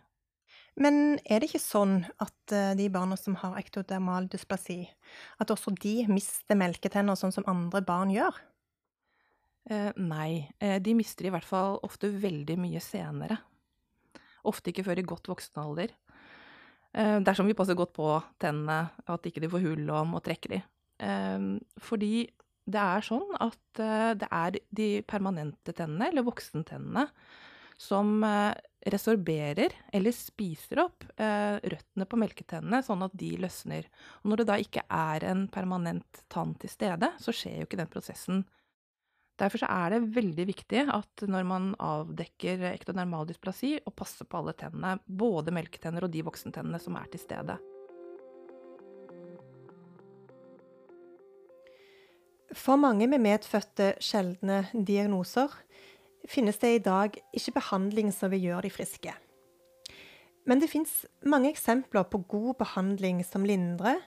Men 0.80 1.18
er 1.28 1.42
det 1.42 1.50
ikke 1.50 1.60
sånn 1.60 1.98
at 2.22 2.54
eh, 2.54 2.72
de 2.78 2.86
barna 2.92 3.18
som 3.20 3.36
har 3.42 3.58
ektodermal 3.60 4.30
dysplasi, 4.32 4.86
at 5.42 5.52
også 5.52 5.74
de 5.76 6.06
mister 6.08 6.56
melketenner 6.56 7.18
sånn 7.18 7.34
som 7.34 7.48
andre 7.50 7.82
barn 7.84 8.12
gjør? 8.14 8.38
Eh, 9.70 9.90
nei, 10.00 10.48
eh, 10.64 10.78
de 10.82 10.94
mister 10.96 11.28
i 11.28 11.32
hvert 11.34 11.46
fall 11.46 11.76
ofte 11.84 12.10
veldig 12.22 12.56
mye 12.62 12.80
senere. 12.82 13.36
Ofte 14.48 14.72
ikke 14.72 14.86
før 14.88 15.02
i 15.02 15.06
godt 15.06 15.28
voksen 15.30 15.60
alder. 15.62 15.92
Eh, 16.96 17.18
dersom 17.24 17.48
vi 17.48 17.56
passer 17.56 17.76
godt 17.78 17.94
på 17.96 18.08
tennene, 18.42 18.88
at 19.06 19.28
ikke 19.28 19.44
de 19.44 19.52
får 19.52 19.66
hull 19.68 19.92
om 19.92 20.16
og 20.16 20.24
trekker 20.24 20.56
de. 20.56 20.62
Eh, 21.04 21.46
fordi 21.84 22.26
det 22.72 22.80
er 22.80 23.04
sånn 23.04 23.28
at 23.42 23.82
eh, 23.82 24.10
det 24.18 24.28
er 24.32 24.58
de 24.72 24.90
permanente 25.04 25.76
tennene, 25.76 26.08
eller 26.10 26.26
voksentennene, 26.26 27.08
som 27.80 28.22
resorberer 28.90 29.74
eller 29.92 30.14
spiser 30.14 30.82
opp 30.82 31.04
eh, 31.16 31.58
røttene 31.62 32.06
på 32.08 32.18
melketennene, 32.18 32.82
sånn 32.82 33.04
at 33.06 33.14
de 33.18 33.34
løsner. 33.42 33.86
Og 34.22 34.32
når 34.32 34.42
det 34.42 34.48
da 34.48 34.58
ikke 34.62 34.84
er 34.88 35.28
en 35.30 35.46
permanent 35.52 36.24
tann 36.32 36.56
til 36.58 36.72
stede, 36.72 37.12
så 37.22 37.34
skjer 37.34 37.60
jo 37.60 37.68
ikke 37.68 37.80
den 37.82 37.92
prosessen. 37.92 38.42
Derfor 39.40 39.64
er 39.66 39.94
det 39.94 40.12
veldig 40.14 40.46
viktig 40.50 40.82
at 40.92 41.24
når 41.30 41.46
man 41.48 41.70
avdekker 41.82 42.66
ektodermal 42.72 43.26
dysplasi, 43.30 43.78
å 43.86 43.94
passe 43.94 44.26
på 44.28 44.38
alle 44.38 44.54
tennene, 44.58 44.98
både 45.06 45.54
melketenner 45.54 46.06
og 46.06 46.12
de 46.12 46.24
voksentennene 46.26 46.80
som 46.82 46.98
er 47.00 47.08
til 47.12 47.22
stede. 47.22 47.58
For 52.52 52.76
mange 52.76 53.06
med 53.08 53.22
medfødte 53.24 53.94
sjeldne 54.04 54.66
diagnoser 54.74 55.54
finnes 56.28 56.58
det 56.62 56.74
i 56.74 56.82
dag 56.82 57.16
ikke 57.34 57.56
behandling 57.58 58.12
som 58.14 58.32
vil 58.32 58.48
gjøre 58.48 58.66
de 58.68 58.74
friske. 58.74 59.14
Men 60.48 60.58
det 60.62 60.72
fins 60.72 61.04
mange 61.28 61.52
eksempler 61.52 62.06
på 62.10 62.22
god 62.30 62.56
behandling 62.62 63.22
som 63.26 63.46
lindrer, 63.46 64.00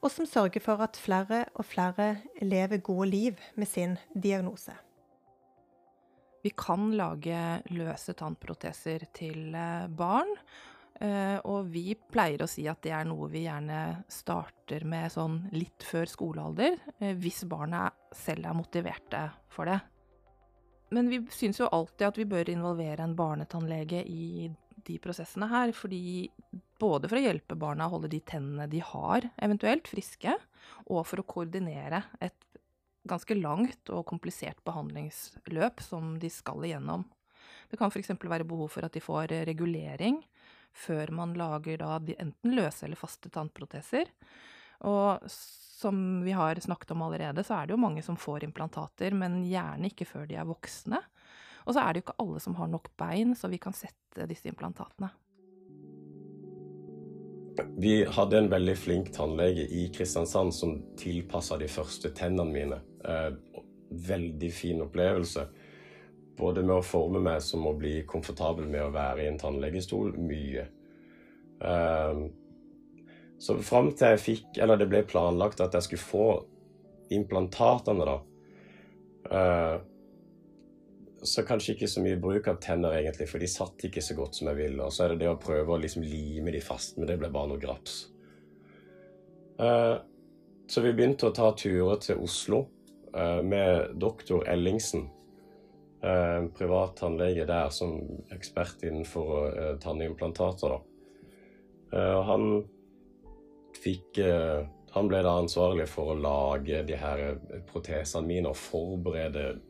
og 0.00 0.12
som 0.12 0.28
sørger 0.28 0.62
for 0.64 0.80
at 0.84 0.96
flere 0.96 1.44
og 1.58 1.66
flere 1.68 2.14
lever 2.40 2.80
gode 2.84 3.10
liv 3.10 3.42
med 3.58 3.68
sin 3.68 3.98
diagnose. 4.14 4.72
Vi 6.40 6.54
kan 6.56 6.88
lage 6.96 7.60
løse 7.74 8.14
tannproteser 8.16 9.04
til 9.12 9.52
eh, 9.52 9.90
barn, 9.92 10.30
eh, 10.96 11.36
og 11.44 11.68
vi 11.68 11.92
pleier 11.92 12.40
å 12.40 12.48
si 12.48 12.64
at 12.70 12.80
det 12.86 12.94
er 12.96 13.04
noe 13.04 13.28
vi 13.28 13.44
gjerne 13.44 14.06
starter 14.08 14.86
med 14.88 15.12
sånn 15.12 15.42
litt 15.52 15.84
før 15.84 16.08
skolealder, 16.08 16.78
eh, 16.96 17.12
hvis 17.20 17.44
barna 17.50 17.90
selv 18.16 18.48
er 18.48 18.56
motiverte 18.56 19.26
for 19.52 19.68
det. 19.68 19.82
Men 20.90 21.10
vi 21.10 21.20
syns 21.30 21.60
jo 21.60 21.68
alltid 21.70 22.08
at 22.08 22.18
vi 22.18 22.26
bør 22.26 22.50
involvere 22.50 23.04
en 23.04 23.14
barnetannlege 23.18 24.02
i 24.10 24.50
de 24.86 24.96
prosessene 25.02 25.46
her, 25.50 25.72
fordi 25.76 26.30
både 26.80 27.10
for 27.10 27.20
å 27.20 27.22
hjelpe 27.22 27.58
barna 27.58 27.86
å 27.86 27.94
holde 27.94 28.10
de 28.10 28.22
tennene 28.26 28.66
de 28.70 28.80
har, 28.82 29.28
eventuelt 29.42 29.90
friske, 29.90 30.34
og 30.90 31.04
for 31.06 31.22
å 31.22 31.28
koordinere 31.28 32.02
et 32.24 32.36
ganske 33.08 33.36
langt 33.38 33.92
og 33.92 34.06
komplisert 34.08 34.58
behandlingsløp 34.66 35.82
som 35.84 36.16
de 36.20 36.30
skal 36.32 36.66
igjennom. 36.66 37.06
Det 37.70 37.78
kan 37.78 37.92
f.eks. 37.92 38.12
være 38.18 38.48
behov 38.48 38.72
for 38.74 38.86
at 38.86 38.96
de 38.96 39.02
får 39.04 39.32
regulering 39.48 40.18
før 40.76 41.12
man 41.14 41.34
lager 41.38 41.80
da 41.80 41.98
enten 41.98 42.56
løse 42.56 42.86
eller 42.86 42.98
faste 42.98 43.30
tannproteser. 43.32 44.10
Og 44.88 45.30
som 45.30 46.22
vi 46.24 46.32
har 46.36 46.60
snakket 46.60 46.90
om 46.90 47.02
allerede, 47.02 47.44
så 47.44 47.54
er 47.54 47.66
det 47.66 47.74
jo 47.76 47.80
mange 47.80 48.02
som 48.04 48.18
får 48.20 48.44
implantater, 48.44 49.14
men 49.16 49.42
gjerne 49.48 49.88
ikke 49.88 50.08
før 50.08 50.28
de 50.28 50.36
er 50.36 50.48
voksne. 50.48 51.00
Og 51.64 51.74
så 51.74 51.82
er 51.82 51.92
det 51.92 52.00
jo 52.00 52.08
ikke 52.08 52.20
alle 52.24 52.40
som 52.40 52.56
har 52.58 52.68
nok 52.68 52.90
bein, 53.00 53.34
så 53.36 53.48
vi 53.48 53.60
kan 53.62 53.76
sette 53.76 54.28
disse 54.28 54.48
implantatene. 54.50 55.10
Vi 57.80 58.04
hadde 58.04 58.38
en 58.38 58.50
veldig 58.50 58.76
flink 58.78 59.10
tannlege 59.12 59.66
i 59.68 59.88
Kristiansand 59.92 60.54
som 60.54 60.76
tilpassa 61.00 61.58
de 61.60 61.68
første 61.68 62.12
tennene 62.16 62.52
mine. 62.52 62.78
Eh, 63.04 63.32
veldig 64.08 64.52
fin 64.52 64.80
opplevelse. 64.84 65.46
Både 66.38 66.62
med 66.64 66.78
å 66.78 66.86
forme 66.86 67.20
meg 67.24 67.42
som 67.44 67.66
å 67.68 67.76
bli 67.76 68.00
komfortabel 68.08 68.68
med 68.68 68.86
å 68.86 68.92
være 68.94 69.24
i 69.24 69.30
en 69.32 69.40
tannlegestol. 69.40 70.14
Mye. 70.16 70.68
Så 73.40 73.56
fram 73.64 73.88
til 73.96 74.12
jeg 74.12 74.20
fikk 74.24 74.58
Eller 74.60 74.80
det 74.80 74.88
ble 74.90 75.00
planlagt 75.08 75.62
at 75.64 75.76
jeg 75.76 75.86
skulle 75.86 76.08
få 76.08 76.26
implantatene, 77.10 78.04
da. 78.06 78.18
Eh, 79.34 79.78
så 81.26 81.42
kanskje 81.42 81.74
ikke 81.74 81.88
så 81.90 82.02
mye 82.04 82.20
bruk 82.22 82.46
av 82.48 82.60
tenner, 82.62 82.94
egentlig, 83.00 83.26
for 83.28 83.42
de 83.42 83.48
satt 83.50 83.82
ikke 83.88 84.04
så 84.04 84.14
godt 84.14 84.38
som 84.38 84.46
jeg 84.46 84.58
ville. 84.60 84.84
Og 84.84 84.94
så 84.94 85.04
er 85.04 85.12
det 85.12 85.24
det 85.24 85.32
å 85.32 85.40
prøve 85.42 85.74
å 85.74 85.80
liksom 85.82 86.04
lime 86.06 86.54
de 86.54 86.60
fast, 86.62 86.94
men 86.96 87.10
det 87.10 87.18
ble 87.18 87.32
bare 87.34 87.50
noe 87.50 87.58
graps. 87.60 87.96
Eh, 89.58 89.96
så 90.70 90.84
vi 90.84 90.94
begynte 90.94 91.26
å 91.26 91.34
ta 91.34 91.50
turer 91.58 91.98
til 92.04 92.22
Oslo 92.22 92.62
eh, 93.10 93.40
med 93.42 93.96
doktor 93.98 94.46
Ellingsen. 94.46 95.08
En 96.06 96.46
privat 96.54 96.94
tannlege 97.02 97.42
der 97.44 97.74
som 97.74 97.98
ekspert 98.32 98.86
innenfor 98.86 99.74
tannimplantater. 99.82 100.78
da. 100.78 102.04
Og 102.14 102.22
han 102.24 102.46
fikk 103.78 104.18
eh, 104.18 104.66
Han 104.90 105.06
ble 105.06 105.20
da 105.22 105.36
ansvarlig 105.38 105.86
for 105.86 106.10
å 106.10 106.18
lage 106.18 106.82
de 106.82 106.96
her 106.98 107.20
eh, 107.28 107.60
protesene 107.70 108.26
mine 108.26 108.50
og 108.50 108.58
forberede 108.58 109.60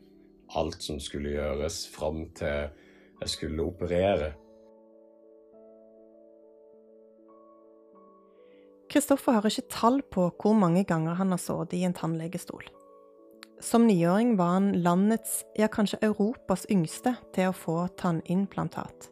alt 0.56 0.82
som 0.82 1.00
skulle 1.00 1.34
gjøres 1.34 1.82
fram 1.92 2.24
til 2.34 2.70
jeg 3.20 3.28
skulle 3.28 3.66
operere. 3.68 4.32
Kristoffer 8.90 9.36
har 9.36 9.46
ikke 9.46 9.70
tall 9.70 10.00
på 10.02 10.24
hvor 10.40 10.56
mange 10.58 10.82
ganger 10.88 11.14
han 11.20 11.30
har 11.30 11.38
sittet 11.38 11.76
i 11.78 11.84
en 11.86 11.94
tannlegestol. 11.94 12.64
Som 13.60 13.84
niåring 13.86 14.34
var 14.40 14.56
han 14.56 14.72
landets, 14.82 15.44
ja 15.54 15.68
kanskje 15.70 16.00
Europas 16.02 16.64
yngste 16.72 17.12
til 17.36 17.50
å 17.50 17.54
få 17.54 17.76
tannimplantat, 18.00 19.10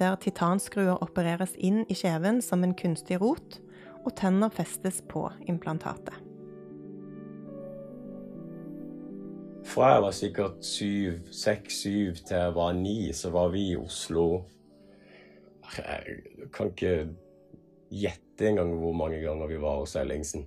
der 0.00 0.16
titanskruer 0.16 0.96
opereres 1.04 1.52
inn 1.60 1.84
i 1.92 1.94
kjeven 1.94 2.40
som 2.42 2.64
en 2.64 2.74
kunstig 2.74 3.20
rot, 3.20 3.60
og 4.02 4.14
tenner 4.18 4.52
festes 4.52 5.00
på 5.08 5.24
implantatet. 5.50 6.14
Fra 9.72 9.92
jeg 9.94 10.02
var 10.04 10.14
sikkert 10.16 10.64
syv, 10.66 11.20
seks, 11.32 11.82
syv 11.84 12.18
til 12.26 12.36
jeg 12.36 12.54
var 12.56 12.72
ni, 12.76 12.96
så 13.14 13.30
var 13.32 13.52
vi 13.54 13.70
i 13.70 13.76
Oslo 13.78 14.42
Jeg 15.72 16.48
kan 16.52 16.72
ikke 16.72 16.96
gjette 17.92 18.48
engang 18.50 18.74
hvor 18.80 18.92
mange 18.96 19.22
ganger 19.22 19.48
vi 19.48 19.60
var 19.62 19.78
hos 19.80 19.94
Ellingsen. 19.96 20.44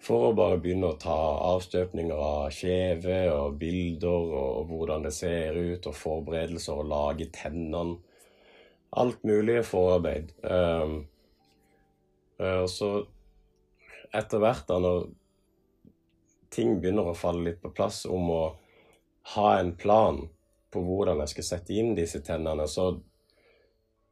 For 0.00 0.28
å 0.28 0.36
bare 0.36 0.60
begynne 0.62 0.92
å 0.92 0.98
ta 1.00 1.18
avstøpninger 1.50 2.22
av 2.22 2.54
kjeve 2.54 3.18
og 3.34 3.58
bilder 3.60 4.34
og 4.40 4.70
hvordan 4.70 5.04
det 5.08 5.12
ser 5.16 5.58
ut, 5.58 5.88
og 5.90 5.96
forberedelser 5.98 6.78
og 6.78 6.88
lage 6.92 7.28
tennene. 7.34 7.98
Alt 8.96 9.24
mulig 9.26 9.58
forarbeid. 9.68 10.30
Um, 10.46 11.02
og 12.38 12.68
så 12.70 12.90
etter 14.14 14.40
hvert, 14.42 14.64
da, 14.68 14.78
når 14.80 15.08
ting 16.54 16.78
begynner 16.80 17.10
å 17.10 17.18
falle 17.18 17.50
litt 17.50 17.60
på 17.62 17.72
plass 17.74 18.04
om 18.08 18.30
å 18.32 18.42
ha 19.34 19.48
en 19.58 19.74
plan 19.76 20.22
på 20.72 20.82
hvordan 20.84 21.20
jeg 21.22 21.32
skulle 21.32 21.50
sette 21.50 21.76
inn 21.76 21.94
disse 21.96 22.22
tennene, 22.24 22.64
så 22.68 22.92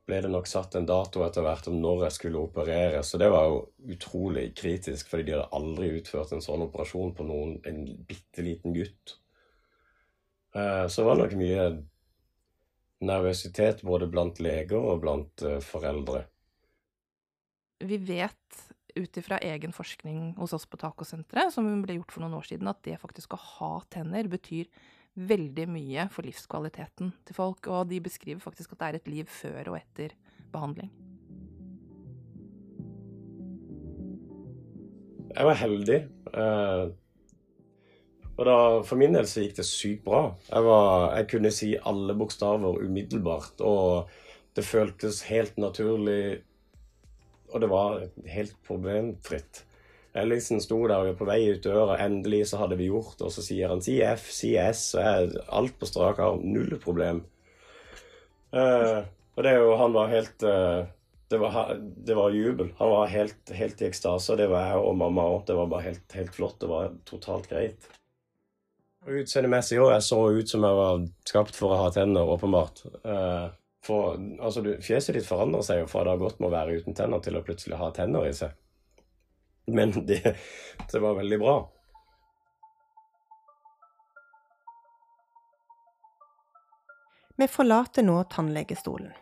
ble 0.07 0.21
det 0.23 0.31
nok 0.31 0.47
satt 0.47 0.77
en 0.79 0.87
dato 0.87 1.25
etter 1.27 1.43
hvert 1.43 1.67
om 1.71 1.81
når 1.83 2.07
jeg 2.07 2.17
skulle 2.19 2.43
operere. 2.45 3.03
Så 3.03 3.19
det 3.19 3.31
var 3.33 3.49
jo 3.51 3.63
utrolig 3.95 4.51
kritisk, 4.59 5.09
fordi 5.11 5.27
de 5.27 5.35
hadde 5.35 5.49
aldri 5.57 5.91
utført 5.99 6.35
en 6.35 6.45
sånn 6.45 6.63
operasjon 6.69 7.15
på 7.17 7.27
noen, 7.27 7.57
en 7.67 7.83
bitte 8.07 8.45
liten 8.47 8.77
gutt. 8.77 9.17
Så 10.55 11.03
det 11.03 11.09
var 11.09 11.19
nok 11.21 11.35
mye 11.37 11.65
nervøsitet 13.05 13.83
både 13.85 14.09
blant 14.09 14.39
leger 14.41 14.79
og 14.81 15.03
blant 15.03 15.43
eh, 15.45 15.59
foreldre. 15.61 16.23
Vi 17.79 17.97
vet 18.01 18.61
ut 18.97 19.17
ifra 19.17 19.39
egen 19.45 19.73
forskning 19.77 20.35
hos 20.39 20.55
oss 20.57 20.65
på 20.67 20.79
Tacosenteret, 20.81 21.53
som 21.53 21.67
ble 21.83 21.99
gjort 21.99 22.15
for 22.15 22.25
noen 22.25 22.39
år 22.39 22.47
siden, 22.49 22.71
at 22.71 22.81
det 22.87 22.97
faktisk 23.03 23.37
å 23.37 23.41
ha 23.41 23.73
tenner 23.93 24.29
betyr 24.33 24.71
veldig 25.17 25.67
mye 25.69 26.07
for 26.13 26.29
livskvaliteten 26.29 27.13
til 27.29 27.37
folk, 27.37 27.69
og 27.69 27.91
de 27.93 28.01
beskriver 28.05 28.41
faktisk 28.41 28.73
at 28.73 28.81
det 28.81 28.89
er 28.89 28.99
et 29.01 29.11
liv 29.13 29.29
før 29.33 29.73
og 29.73 29.79
etter 29.81 30.17
behandling. 30.53 30.89
Jeg 35.37 35.49
var 35.51 35.61
heldig. 35.61 35.99
Eh, 36.33 36.85
og 38.37 38.45
da, 38.49 38.57
For 38.89 39.01
min 39.01 39.17
del 39.17 39.29
så 39.29 39.45
gikk 39.45 39.59
det 39.59 39.69
sykt 39.69 40.05
bra. 40.05 40.31
Jeg, 40.49 40.65
var, 40.65 41.11
jeg 41.19 41.29
kunne 41.33 41.53
si 41.53 41.75
alle 41.77 42.17
bokstaver 42.17 42.81
umiddelbart, 42.85 43.61
og 43.61 44.09
det 44.57 44.65
føltes 44.65 45.23
helt 45.29 45.57
naturlig. 45.61 46.46
Og 47.53 47.63
det 47.63 47.71
var 47.71 48.03
helt 48.31 48.57
problemfritt. 48.67 49.65
Ellingsen 50.17 50.63
sto 50.65 50.79
der 50.89 50.97
og 50.97 51.11
var 51.11 51.17
på 51.19 51.29
vei 51.29 51.41
ut 51.53 51.65
døra, 51.65 51.99
endelig 52.01 52.47
så 52.51 52.63
hadde 52.63 52.79
vi 52.81 52.89
gjort. 52.89 53.21
Og 53.21 53.33
så 53.33 53.45
sier 53.45 53.73
han 53.73 53.83
si 53.85 53.99
F, 54.05 54.31
si 54.33 54.55
S, 54.57 54.89
og 54.97 55.03
jeg 55.05 55.43
alt 55.59 55.77
på 55.81 55.89
strak 55.89 56.21
arm. 56.25 56.45
Null 56.55 56.79
problem. 56.81 57.25
Uh, 58.55 59.05
og 59.37 59.45
det 59.45 59.51
er 59.53 59.59
jo 59.61 59.75
Han 59.77 59.93
var 59.93 60.09
helt 60.09 60.45
uh, 60.47 60.87
det, 61.29 61.39
var, 61.43 61.75
det, 61.81 62.15
var, 62.15 62.31
jubel. 62.31 62.73
Han 62.79 62.91
var 62.91 63.13
helt, 63.13 63.53
helt 63.53 63.83
i 63.83 63.89
ekstase, 63.91 64.39
det 64.39 64.47
var 64.49 64.71
jeg 64.71 64.87
og 64.87 64.97
mamma 64.97 65.27
òg. 65.35 65.45
Det 65.49 65.59
var 65.59 65.69
bare 65.73 65.89
helt, 65.91 66.07
helt, 66.15 66.33
flott. 66.35 66.59
Det 66.63 66.71
var 66.71 66.95
totalt 67.09 67.51
greit. 67.51 67.91
Utseendemessig 69.07 69.81
òg. 69.83 69.93
Jeg 69.99 70.07
så 70.07 70.21
ut 70.39 70.55
som 70.55 70.65
jeg 70.65 70.81
var 70.81 71.07
skapt 71.29 71.59
for 71.59 71.75
å 71.75 71.81
ha 71.83 71.91
tenner, 71.95 72.31
åpenbart. 72.37 72.87
Uh, 73.03 73.51
for 73.87 74.17
altså, 74.19 74.63
du, 74.65 74.75
Fjeset 74.83 75.17
ditt 75.17 75.29
forandrer 75.29 75.63
seg 75.67 75.83
jo 75.85 75.91
fra 75.91 76.05
det 76.05 76.17
har 76.17 76.23
gått 76.23 76.41
med 76.43 76.51
å 76.51 76.57
være 76.57 76.81
uten 76.81 76.97
tenner 76.99 77.23
til 77.23 77.39
å 77.39 77.45
plutselig 77.47 77.79
ha 77.81 77.93
tenner 77.95 78.27
i 78.27 78.35
seg. 78.37 78.55
Men 79.71 79.95
det, 80.09 80.37
det 80.91 81.03
var 81.03 81.19
veldig 81.21 81.41
bra. 81.43 81.57
Vi 87.37 87.49
forlater 87.53 88.03
nå 88.03 88.23
tannlegestolen. 88.33 89.13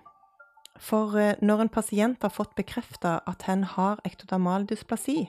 For 0.79 1.17
eh, 1.19 1.35
når 1.43 1.65
en 1.65 1.73
pasient 1.73 2.23
har 2.23 2.31
fått 2.31 2.55
bekrefta 2.55 3.17
at 3.27 3.47
hen 3.49 3.65
har 3.75 4.03
ektodermal 4.07 4.69
dysplasi, 4.71 5.25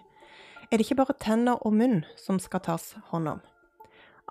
er 0.69 0.77
det 0.77 0.85
ikke 0.85 0.99
bare 1.01 1.17
tenner 1.21 1.61
og 1.65 1.73
munn 1.77 2.03
som 2.17 2.37
skal 2.41 2.61
tas 2.65 2.93
hånd 3.09 3.29
om. 3.35 3.41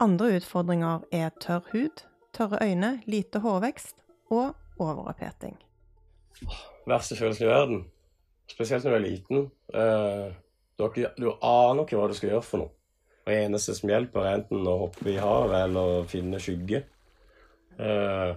Andre 0.02 0.36
utfordringer 0.38 1.02
er 1.14 1.34
tørr 1.42 1.66
hud, 1.72 2.02
tørre 2.34 2.62
øyne, 2.62 3.00
lite 3.06 3.42
hårvekst 3.42 4.02
og 4.34 4.54
overoppheting. 4.80 5.56
Verste 6.88 7.16
følelsen 7.16 7.46
i 7.46 7.50
verden. 7.50 7.84
Spesielt 8.50 8.84
når 8.84 8.90
du 8.90 8.96
er 8.96 9.04
liten. 9.04 9.44
Eh, 9.74 10.32
du, 10.78 10.86
ikke, 10.88 11.12
du, 11.18 11.30
aner 11.40 11.84
ikke 11.84 12.00
hva 12.00 12.08
du 12.10 12.16
skal 12.16 12.34
gjøre 12.34 12.46
for 12.46 12.64
noe. 12.64 12.74
Og 13.24 13.32
det 13.32 13.38
eneste 13.46 13.76
som 13.78 13.88
hjelper, 13.88 14.26
er 14.26 14.40
enten 14.40 14.66
å 14.68 14.80
hoppe 14.84 15.08
i 15.14 15.20
havet 15.20 15.56
eller 15.64 16.10
finne 16.10 16.40
skygge. 16.42 16.82
Eh, 17.78 18.34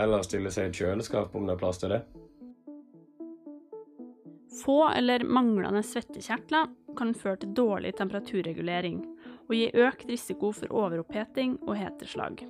eller 0.00 0.24
stille 0.24 0.52
seg 0.54 0.68
i 0.68 0.70
et 0.70 0.80
kjøleskap 0.80 1.34
om 1.36 1.46
det 1.46 1.56
er 1.56 1.60
plass 1.60 1.82
til 1.82 1.92
det. 1.92 2.00
Få 4.60 4.80
eller 4.92 5.24
manglende 5.24 5.82
svettekjertler 5.86 6.70
kan 6.98 7.12
føre 7.14 7.42
til 7.42 7.52
dårlig 7.56 7.92
temperaturregulering 8.00 8.98
og 9.46 9.54
gi 9.54 9.68
økt 9.82 10.08
risiko 10.10 10.50
for 10.54 10.72
overoppheting 10.82 11.56
og 11.66 11.76
heteslag. 11.78 12.42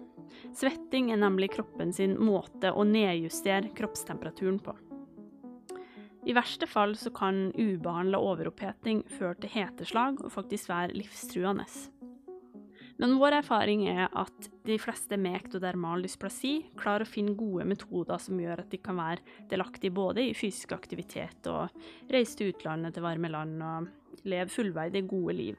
Svetting 0.57 1.11
er 1.13 1.21
nemlig 1.23 1.53
kroppen 1.57 1.93
sin 1.95 2.17
måte 2.21 2.73
å 2.73 2.87
nedjustere 2.87 3.73
kroppstemperaturen 3.77 4.61
på. 4.65 4.77
I 6.29 6.35
verste 6.37 6.69
fall 6.69 6.93
så 7.01 7.13
kan 7.17 7.49
ubehandla 7.57 8.21
overoppheting 8.21 9.07
føre 9.09 9.39
til 9.41 9.55
heteslag 9.55 10.21
og 10.21 10.35
faktisk 10.35 10.69
være 10.69 10.99
livstruende. 10.99 11.65
Men 13.01 13.15
vår 13.17 13.39
erfaring 13.39 13.87
er 13.89 14.11
at 14.13 14.51
de 14.69 14.77
fleste 14.77 15.17
med 15.17 15.39
ektodermal 15.39 16.05
dysplasi 16.05 16.59
klarer 16.77 17.07
å 17.07 17.09
finne 17.09 17.33
gode 17.39 17.65
metoder 17.71 18.21
som 18.21 18.37
gjør 18.43 18.61
at 18.61 18.69
de 18.75 18.81
kan 18.85 19.01
være 19.01 19.25
delaktige 19.49 19.97
både 19.97 20.27
i 20.29 20.37
fysisk 20.37 20.75
aktivitet 20.77 21.49
og 21.49 21.73
reise 22.13 22.37
til 22.37 22.53
utlandet 22.53 22.93
til 22.93 23.07
varme 23.07 23.33
land 23.33 23.65
og 23.65 24.29
leve 24.29 24.53
fullverdige, 24.53 25.09
gode 25.09 25.39
liv. 25.39 25.57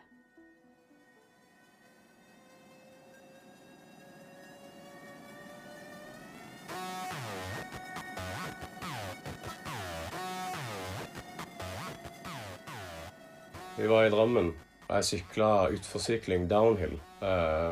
Vi 13.82 13.88
var 13.88 14.06
i 14.06 14.10
Drammen, 14.14 14.52
og 14.88 14.92
jeg 14.94 15.06
sykla 15.08 15.48
utforsykling 15.74 16.44
downhill. 16.46 16.92
Eh, 17.26 17.72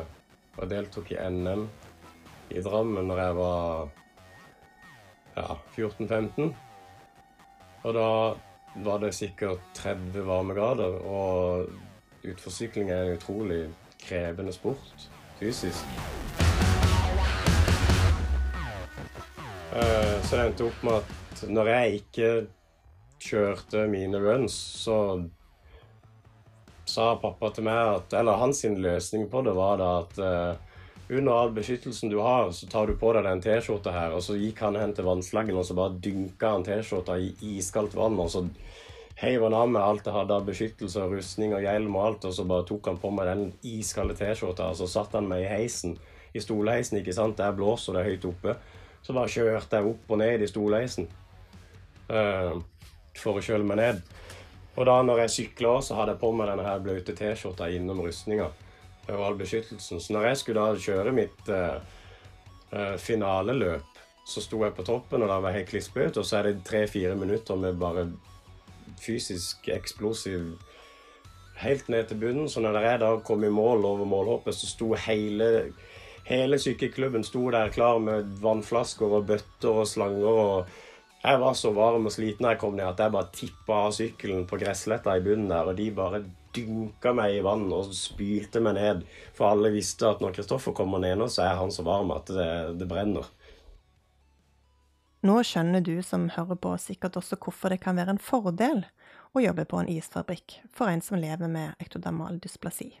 og 0.58 0.66
deltok 0.72 1.12
i 1.14 1.18
NM 1.22 1.68
i 2.50 2.64
Drammen 2.66 3.06
når 3.06 3.20
jeg 3.22 3.36
var 3.38 3.92
ja, 5.36 5.46
14-15. 5.76 6.50
Og 7.84 7.94
da 7.94 8.08
var 8.88 9.00
det 9.06 9.12
sikkert 9.14 9.62
30 9.78 10.26
varmegrader, 10.26 10.98
og 11.06 11.70
utforsykling 12.26 12.90
er 12.90 13.06
en 13.06 13.14
utrolig 13.14 13.62
krevende 14.02 14.58
sport 14.58 15.08
fysisk. 15.38 15.96
Eh, 19.78 20.16
så 20.26 20.34
det 20.34 20.46
endte 20.48 20.72
opp 20.72 20.86
med 20.90 21.04
at 21.04 21.50
når 21.54 21.76
jeg 21.76 22.00
ikke 22.02 22.38
kjørte 23.22 23.86
mine 23.86 24.18
runs, 24.18 24.58
så 24.82 25.20
sa 26.90 27.12
pappa 27.22 27.52
til 27.54 27.66
meg 27.66 27.78
at 27.96 28.18
Eller 28.20 28.40
hans 28.40 28.64
løsning 28.64 29.28
på 29.30 29.44
det 29.46 29.54
var 29.56 29.78
da 29.80 29.90
at 30.02 30.18
uh, 30.18 30.70
under 31.10 31.32
all 31.32 31.50
beskyttelsen 31.50 32.10
du 32.10 32.18
har, 32.22 32.52
så 32.52 32.66
tar 32.70 32.86
du 32.86 32.94
på 32.98 33.12
deg 33.16 33.26
den 33.26 33.40
T-skjorta 33.42 33.90
her. 33.90 34.14
Og 34.14 34.22
så 34.22 34.36
gikk 34.38 34.60
han 34.62 34.78
hen 34.78 34.94
til 34.94 35.08
vannslaggen 35.08 35.58
og 35.58 35.66
så 35.66 35.74
bare 35.74 35.98
dynka 36.02 36.52
han 36.54 36.66
T-skjorta 36.66 37.18
i 37.18 37.32
iskaldt 37.56 37.96
vann. 37.98 38.18
Og 38.22 38.30
så 38.30 38.44
heiv 39.20 39.42
han 39.42 39.56
av 39.56 39.68
med 39.68 39.82
alt 39.82 40.06
jeg 40.06 40.14
hadde 40.14 40.36
av 40.36 40.46
beskyttelse 40.46 41.02
og 41.02 41.16
rustning 41.18 41.56
og 41.56 41.64
hjelm 41.66 41.96
og 41.98 42.06
alt, 42.06 42.28
og 42.30 42.36
så 42.36 42.46
bare 42.48 42.66
tok 42.68 42.92
han 42.92 43.00
på 43.02 43.10
meg 43.12 43.28
den 43.28 43.42
iskalde 43.66 44.14
T-skjorta, 44.16 44.70
og 44.70 44.78
så 44.78 44.88
satte 44.88 45.18
han 45.18 45.28
meg 45.28 45.44
i 45.44 45.50
heisen. 45.50 45.98
I 46.30 46.40
stolheisen, 46.40 47.00
ikke 47.00 47.16
sant. 47.16 47.40
Der 47.40 47.56
blåser 47.58 47.98
det 47.98 48.06
høyt 48.06 48.28
oppe. 48.30 48.54
Så 49.02 49.16
bare 49.16 49.32
kjørte 49.32 49.80
jeg 49.80 49.90
opp 49.90 50.12
og 50.14 50.20
ned 50.20 50.44
i 50.44 50.48
stolheisen 50.48 51.08
uh, 52.12 52.54
for 53.18 53.40
å 53.40 53.42
kjøle 53.42 53.66
meg 53.66 53.80
ned. 53.80 54.02
Og 54.78 54.86
da 54.86 55.00
når 55.02 55.24
jeg 55.24 55.34
sykla, 55.36 55.76
så 55.82 55.96
hadde 55.98 56.14
jeg 56.14 56.22
på 56.22 56.32
meg 56.36 56.50
denne 56.50 56.66
her 56.66 56.82
bløte 56.82 57.14
T-skjorta 57.16 57.68
innom 57.74 58.02
rustninga 58.04 58.48
og 59.10 59.24
all 59.26 59.38
beskyttelsen. 59.38 60.00
Så 60.00 60.14
når 60.14 60.30
jeg 60.30 60.40
skulle 60.40 60.62
da 60.62 60.84
kjøre 60.86 61.14
mitt 61.14 61.50
uh, 61.50 61.80
uh, 62.70 62.96
finaleløp, 63.02 63.98
så 64.30 64.42
sto 64.44 64.60
jeg 64.62 64.76
på 64.76 64.86
toppen, 64.86 65.24
og 65.24 65.30
da 65.30 65.40
var 65.42 65.50
jeg 65.50 65.64
helt 65.64 65.72
klissblaut. 65.72 66.20
Og 66.20 66.26
så 66.26 66.38
er 66.38 66.48
det 66.48 66.64
tre-fire 66.68 67.16
minutter 67.18 67.58
med 67.58 67.80
bare 67.80 68.06
fysisk 69.00 69.66
eksplosiv 69.72 70.52
helt 71.60 71.88
ned 71.88 72.06
til 72.08 72.20
bunnen. 72.20 72.48
Så 72.48 72.62
når 72.62 72.78
jeg 72.84 73.00
da 73.02 73.14
kom 73.26 73.44
i 73.44 73.52
mål 73.52 73.84
over 73.88 74.06
målhoppet, 74.08 74.54
så 74.54 74.70
sto 74.70 74.92
hele 75.08 75.72
Hele 76.30 76.58
sykkelklubben 76.60 77.24
sto 77.24 77.48
der 77.50 77.72
klar 77.74 77.98
med 77.98 78.36
vannflasker 78.42 79.16
og 79.16 79.24
bøtter 79.26 79.80
og 79.82 79.86
slanger 79.88 80.36
og 80.42 80.68
jeg 81.22 81.40
var 81.40 81.56
så 81.58 81.70
varm 81.76 82.06
og 82.08 82.14
sliten 82.14 82.46
da 82.46 82.54
jeg 82.54 82.60
kom 82.62 82.76
ned 82.78 82.86
at 82.88 83.00
jeg 83.02 83.12
bare 83.12 83.32
tippa 83.34 83.80
av 83.86 83.96
sykkelen 83.96 84.46
på 84.48 84.58
gressletta 84.60 85.16
i 85.18 85.24
bunnen 85.24 85.50
der, 85.52 85.68
og 85.68 85.76
de 85.76 85.90
bare 85.92 86.22
dynka 86.56 87.12
meg 87.14 87.36
i 87.36 87.42
vann 87.44 87.66
og 87.76 87.92
spylte 87.94 88.62
meg 88.64 88.78
ned. 88.78 89.02
For 89.36 89.52
alle 89.52 89.72
visste 89.74 90.08
at 90.08 90.22
når 90.24 90.38
Kristoffer 90.38 90.74
kommer 90.76 91.02
ned 91.02 91.20
nå, 91.20 91.28
så 91.30 91.44
er 91.44 91.60
han 91.60 91.72
så 91.74 91.84
varm 91.86 92.14
at 92.14 92.32
det, 92.32 92.48
det 92.80 92.88
brenner. 92.88 93.28
Nå 95.20 95.36
skjønner 95.44 95.84
du 95.84 95.98
som 96.00 96.30
hører 96.32 96.56
på 96.56 96.72
sikkert 96.80 97.18
også 97.20 97.36
hvorfor 97.36 97.74
det 97.74 97.82
kan 97.84 98.00
være 98.00 98.16
en 98.16 98.22
fordel 98.24 98.86
å 99.36 99.44
jobbe 99.44 99.66
på 99.68 99.82
en 99.82 99.92
isfabrikk 99.92 100.56
for 100.72 100.88
en 100.88 101.04
som 101.04 101.20
lever 101.20 101.52
med 101.52 101.76
ektodermal 101.84 102.40
dysplasi. 102.40 102.94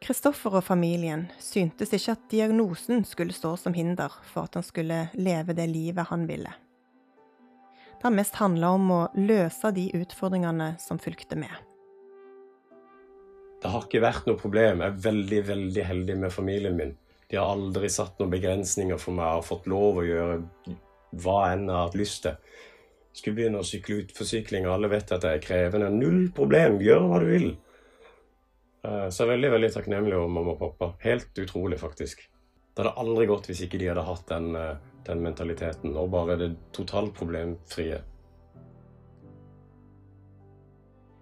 Kristoffer 0.00 0.54
og 0.56 0.64
familien 0.64 1.26
syntes 1.44 1.92
ikke 1.92 2.14
at 2.14 2.22
diagnosen 2.32 3.02
skulle 3.04 3.36
stå 3.36 3.52
som 3.60 3.74
hinder 3.76 4.14
for 4.30 4.48
at 4.48 4.56
han 4.56 4.64
skulle 4.64 5.00
leve 5.12 5.52
det 5.56 5.66
livet 5.68 6.08
han 6.08 6.24
ville. 6.28 6.52
Det 8.00 8.08
har 8.08 8.14
mest 8.16 8.38
handla 8.40 8.70
om 8.78 8.86
å 8.96 9.00
løse 9.20 9.74
de 9.76 9.90
utfordringene 9.98 10.70
som 10.80 10.98
fulgte 10.98 11.36
med. 11.36 11.52
Det 13.60 13.68
har 13.68 13.84
ikke 13.84 14.00
vært 14.00 14.24
noe 14.24 14.40
problem. 14.40 14.80
Jeg 14.80 14.94
er 14.94 15.02
veldig, 15.04 15.40
veldig 15.50 15.84
heldig 15.84 16.16
med 16.22 16.32
familien 16.32 16.78
min. 16.80 16.94
De 17.28 17.36
har 17.36 17.52
aldri 17.52 17.90
satt 17.92 18.16
noen 18.18 18.32
begrensninger 18.32 18.96
for 18.98 19.12
meg. 19.20 19.36
og 19.36 19.44
fått 19.44 19.68
lov 19.68 20.00
å 20.00 20.06
gjøre 20.06 20.38
hva 21.20 21.40
enn 21.52 21.68
jeg 21.68 21.76
har 21.76 21.90
hatt 21.90 22.00
lyst 22.00 22.22
til. 22.24 22.40
Skulle 23.12 23.36
begynne 23.36 23.60
å 23.60 23.68
sykle 23.68 24.00
ut 24.00 24.16
og 24.16 24.72
alle 24.72 24.88
vet 24.88 25.12
at 25.12 25.20
det 25.20 25.34
er 25.34 25.44
krevende. 25.44 25.90
Null 25.92 26.30
problem, 26.32 26.80
gjør 26.80 27.04
hva 27.04 27.20
du 27.20 27.26
vil. 27.26 27.50
Eh, 28.82 29.08
så 29.08 29.22
jeg 29.22 29.28
er 29.28 29.32
veldig 29.34 29.50
veldig 29.56 29.72
takknemlig 29.74 30.16
over 30.16 30.30
mamma 30.32 30.54
og 30.54 30.60
pappa. 30.60 30.92
Helt 31.04 31.38
utrolig, 31.38 31.80
faktisk. 31.80 32.22
Det 32.74 32.84
hadde 32.84 32.96
aldri 33.02 33.26
gått 33.28 33.50
hvis 33.50 33.64
ikke 33.66 33.80
de 33.80 33.90
hadde 33.90 34.06
hatt 34.06 34.26
den, 34.30 34.54
eh, 34.56 34.76
den 35.06 35.24
mentaliteten 35.24 35.96
og 35.96 36.10
bare 36.14 36.36
det 36.40 36.50
totalt 36.72 37.14
problemfrie. 37.14 38.02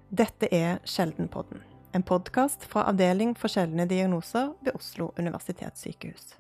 Dette 0.09 0.49
er 0.55 0.79
Sjeldenpodden, 0.89 1.61
en 1.93 2.03
podkast 2.03 2.65
fra 2.65 2.87
Avdeling 2.89 3.35
for 3.37 3.53
sjeldne 3.53 3.85
diagnoser 3.89 4.55
ved 4.65 4.73
Oslo 4.75 5.13
universitetssykehus. 5.19 6.37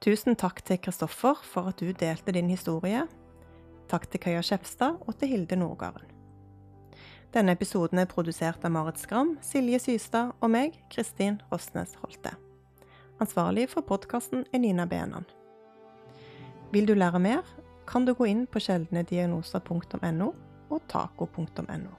Tusen 0.00 0.36
takk 0.36 0.62
til 0.62 0.78
Kristoffer 0.78 1.40
for 1.42 1.72
at 1.72 1.80
du 1.80 1.90
delte 1.92 2.32
din 2.32 2.50
historie. 2.52 3.08
Takk 3.88 4.06
til 4.10 4.20
Kaja 4.20 4.42
Skjepstad 4.42 5.00
og 5.00 5.18
til 5.18 5.28
Hilde 5.28 5.56
Nordgarden. 5.56 6.15
Denne 7.36 7.52
episoden 7.52 7.98
er 8.00 8.06
produsert 8.08 8.62
av 8.64 8.70
Marit 8.72 8.96
Skram, 8.96 9.34
Silje 9.44 9.76
Systad 9.82 10.30
og 10.40 10.48
meg, 10.54 10.72
Kristin 10.88 11.36
Rosnes 11.50 11.92
Holte. 12.00 12.32
Ansvarlig 13.20 13.68
for 13.68 13.84
podkasten 13.84 14.46
er 14.56 14.58
Nina 14.62 14.86
Benan. 14.88 15.26
Vil 16.72 16.88
du 16.88 16.94
lære 16.96 17.20
mer, 17.20 17.44
kan 17.84 18.08
du 18.08 18.14
gå 18.16 18.24
inn 18.32 18.46
på 18.48 18.56
sjeldnediagnoser.no 18.64 20.30
og 20.72 20.80
taco.no. 20.88 21.92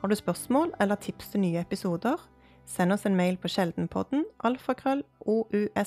Har 0.00 0.08
du 0.08 0.14
spørsmål 0.14 0.78
eller 0.78 0.94
tips 0.94 1.34
til 1.34 1.40
nye 1.48 1.60
episoder, 1.66 2.16
send 2.70 2.92
oss 2.94 3.06
en 3.10 3.18
mail 3.18 3.34
på 3.34 3.50
sjeldenpodden 3.50 4.24
alfakrøll 4.46 5.02
ous-hf.no. 5.26 5.82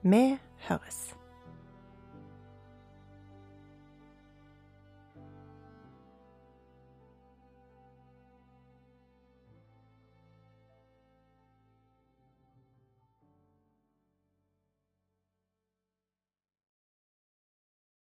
Vi 0.00 0.38
høres. 0.64 1.19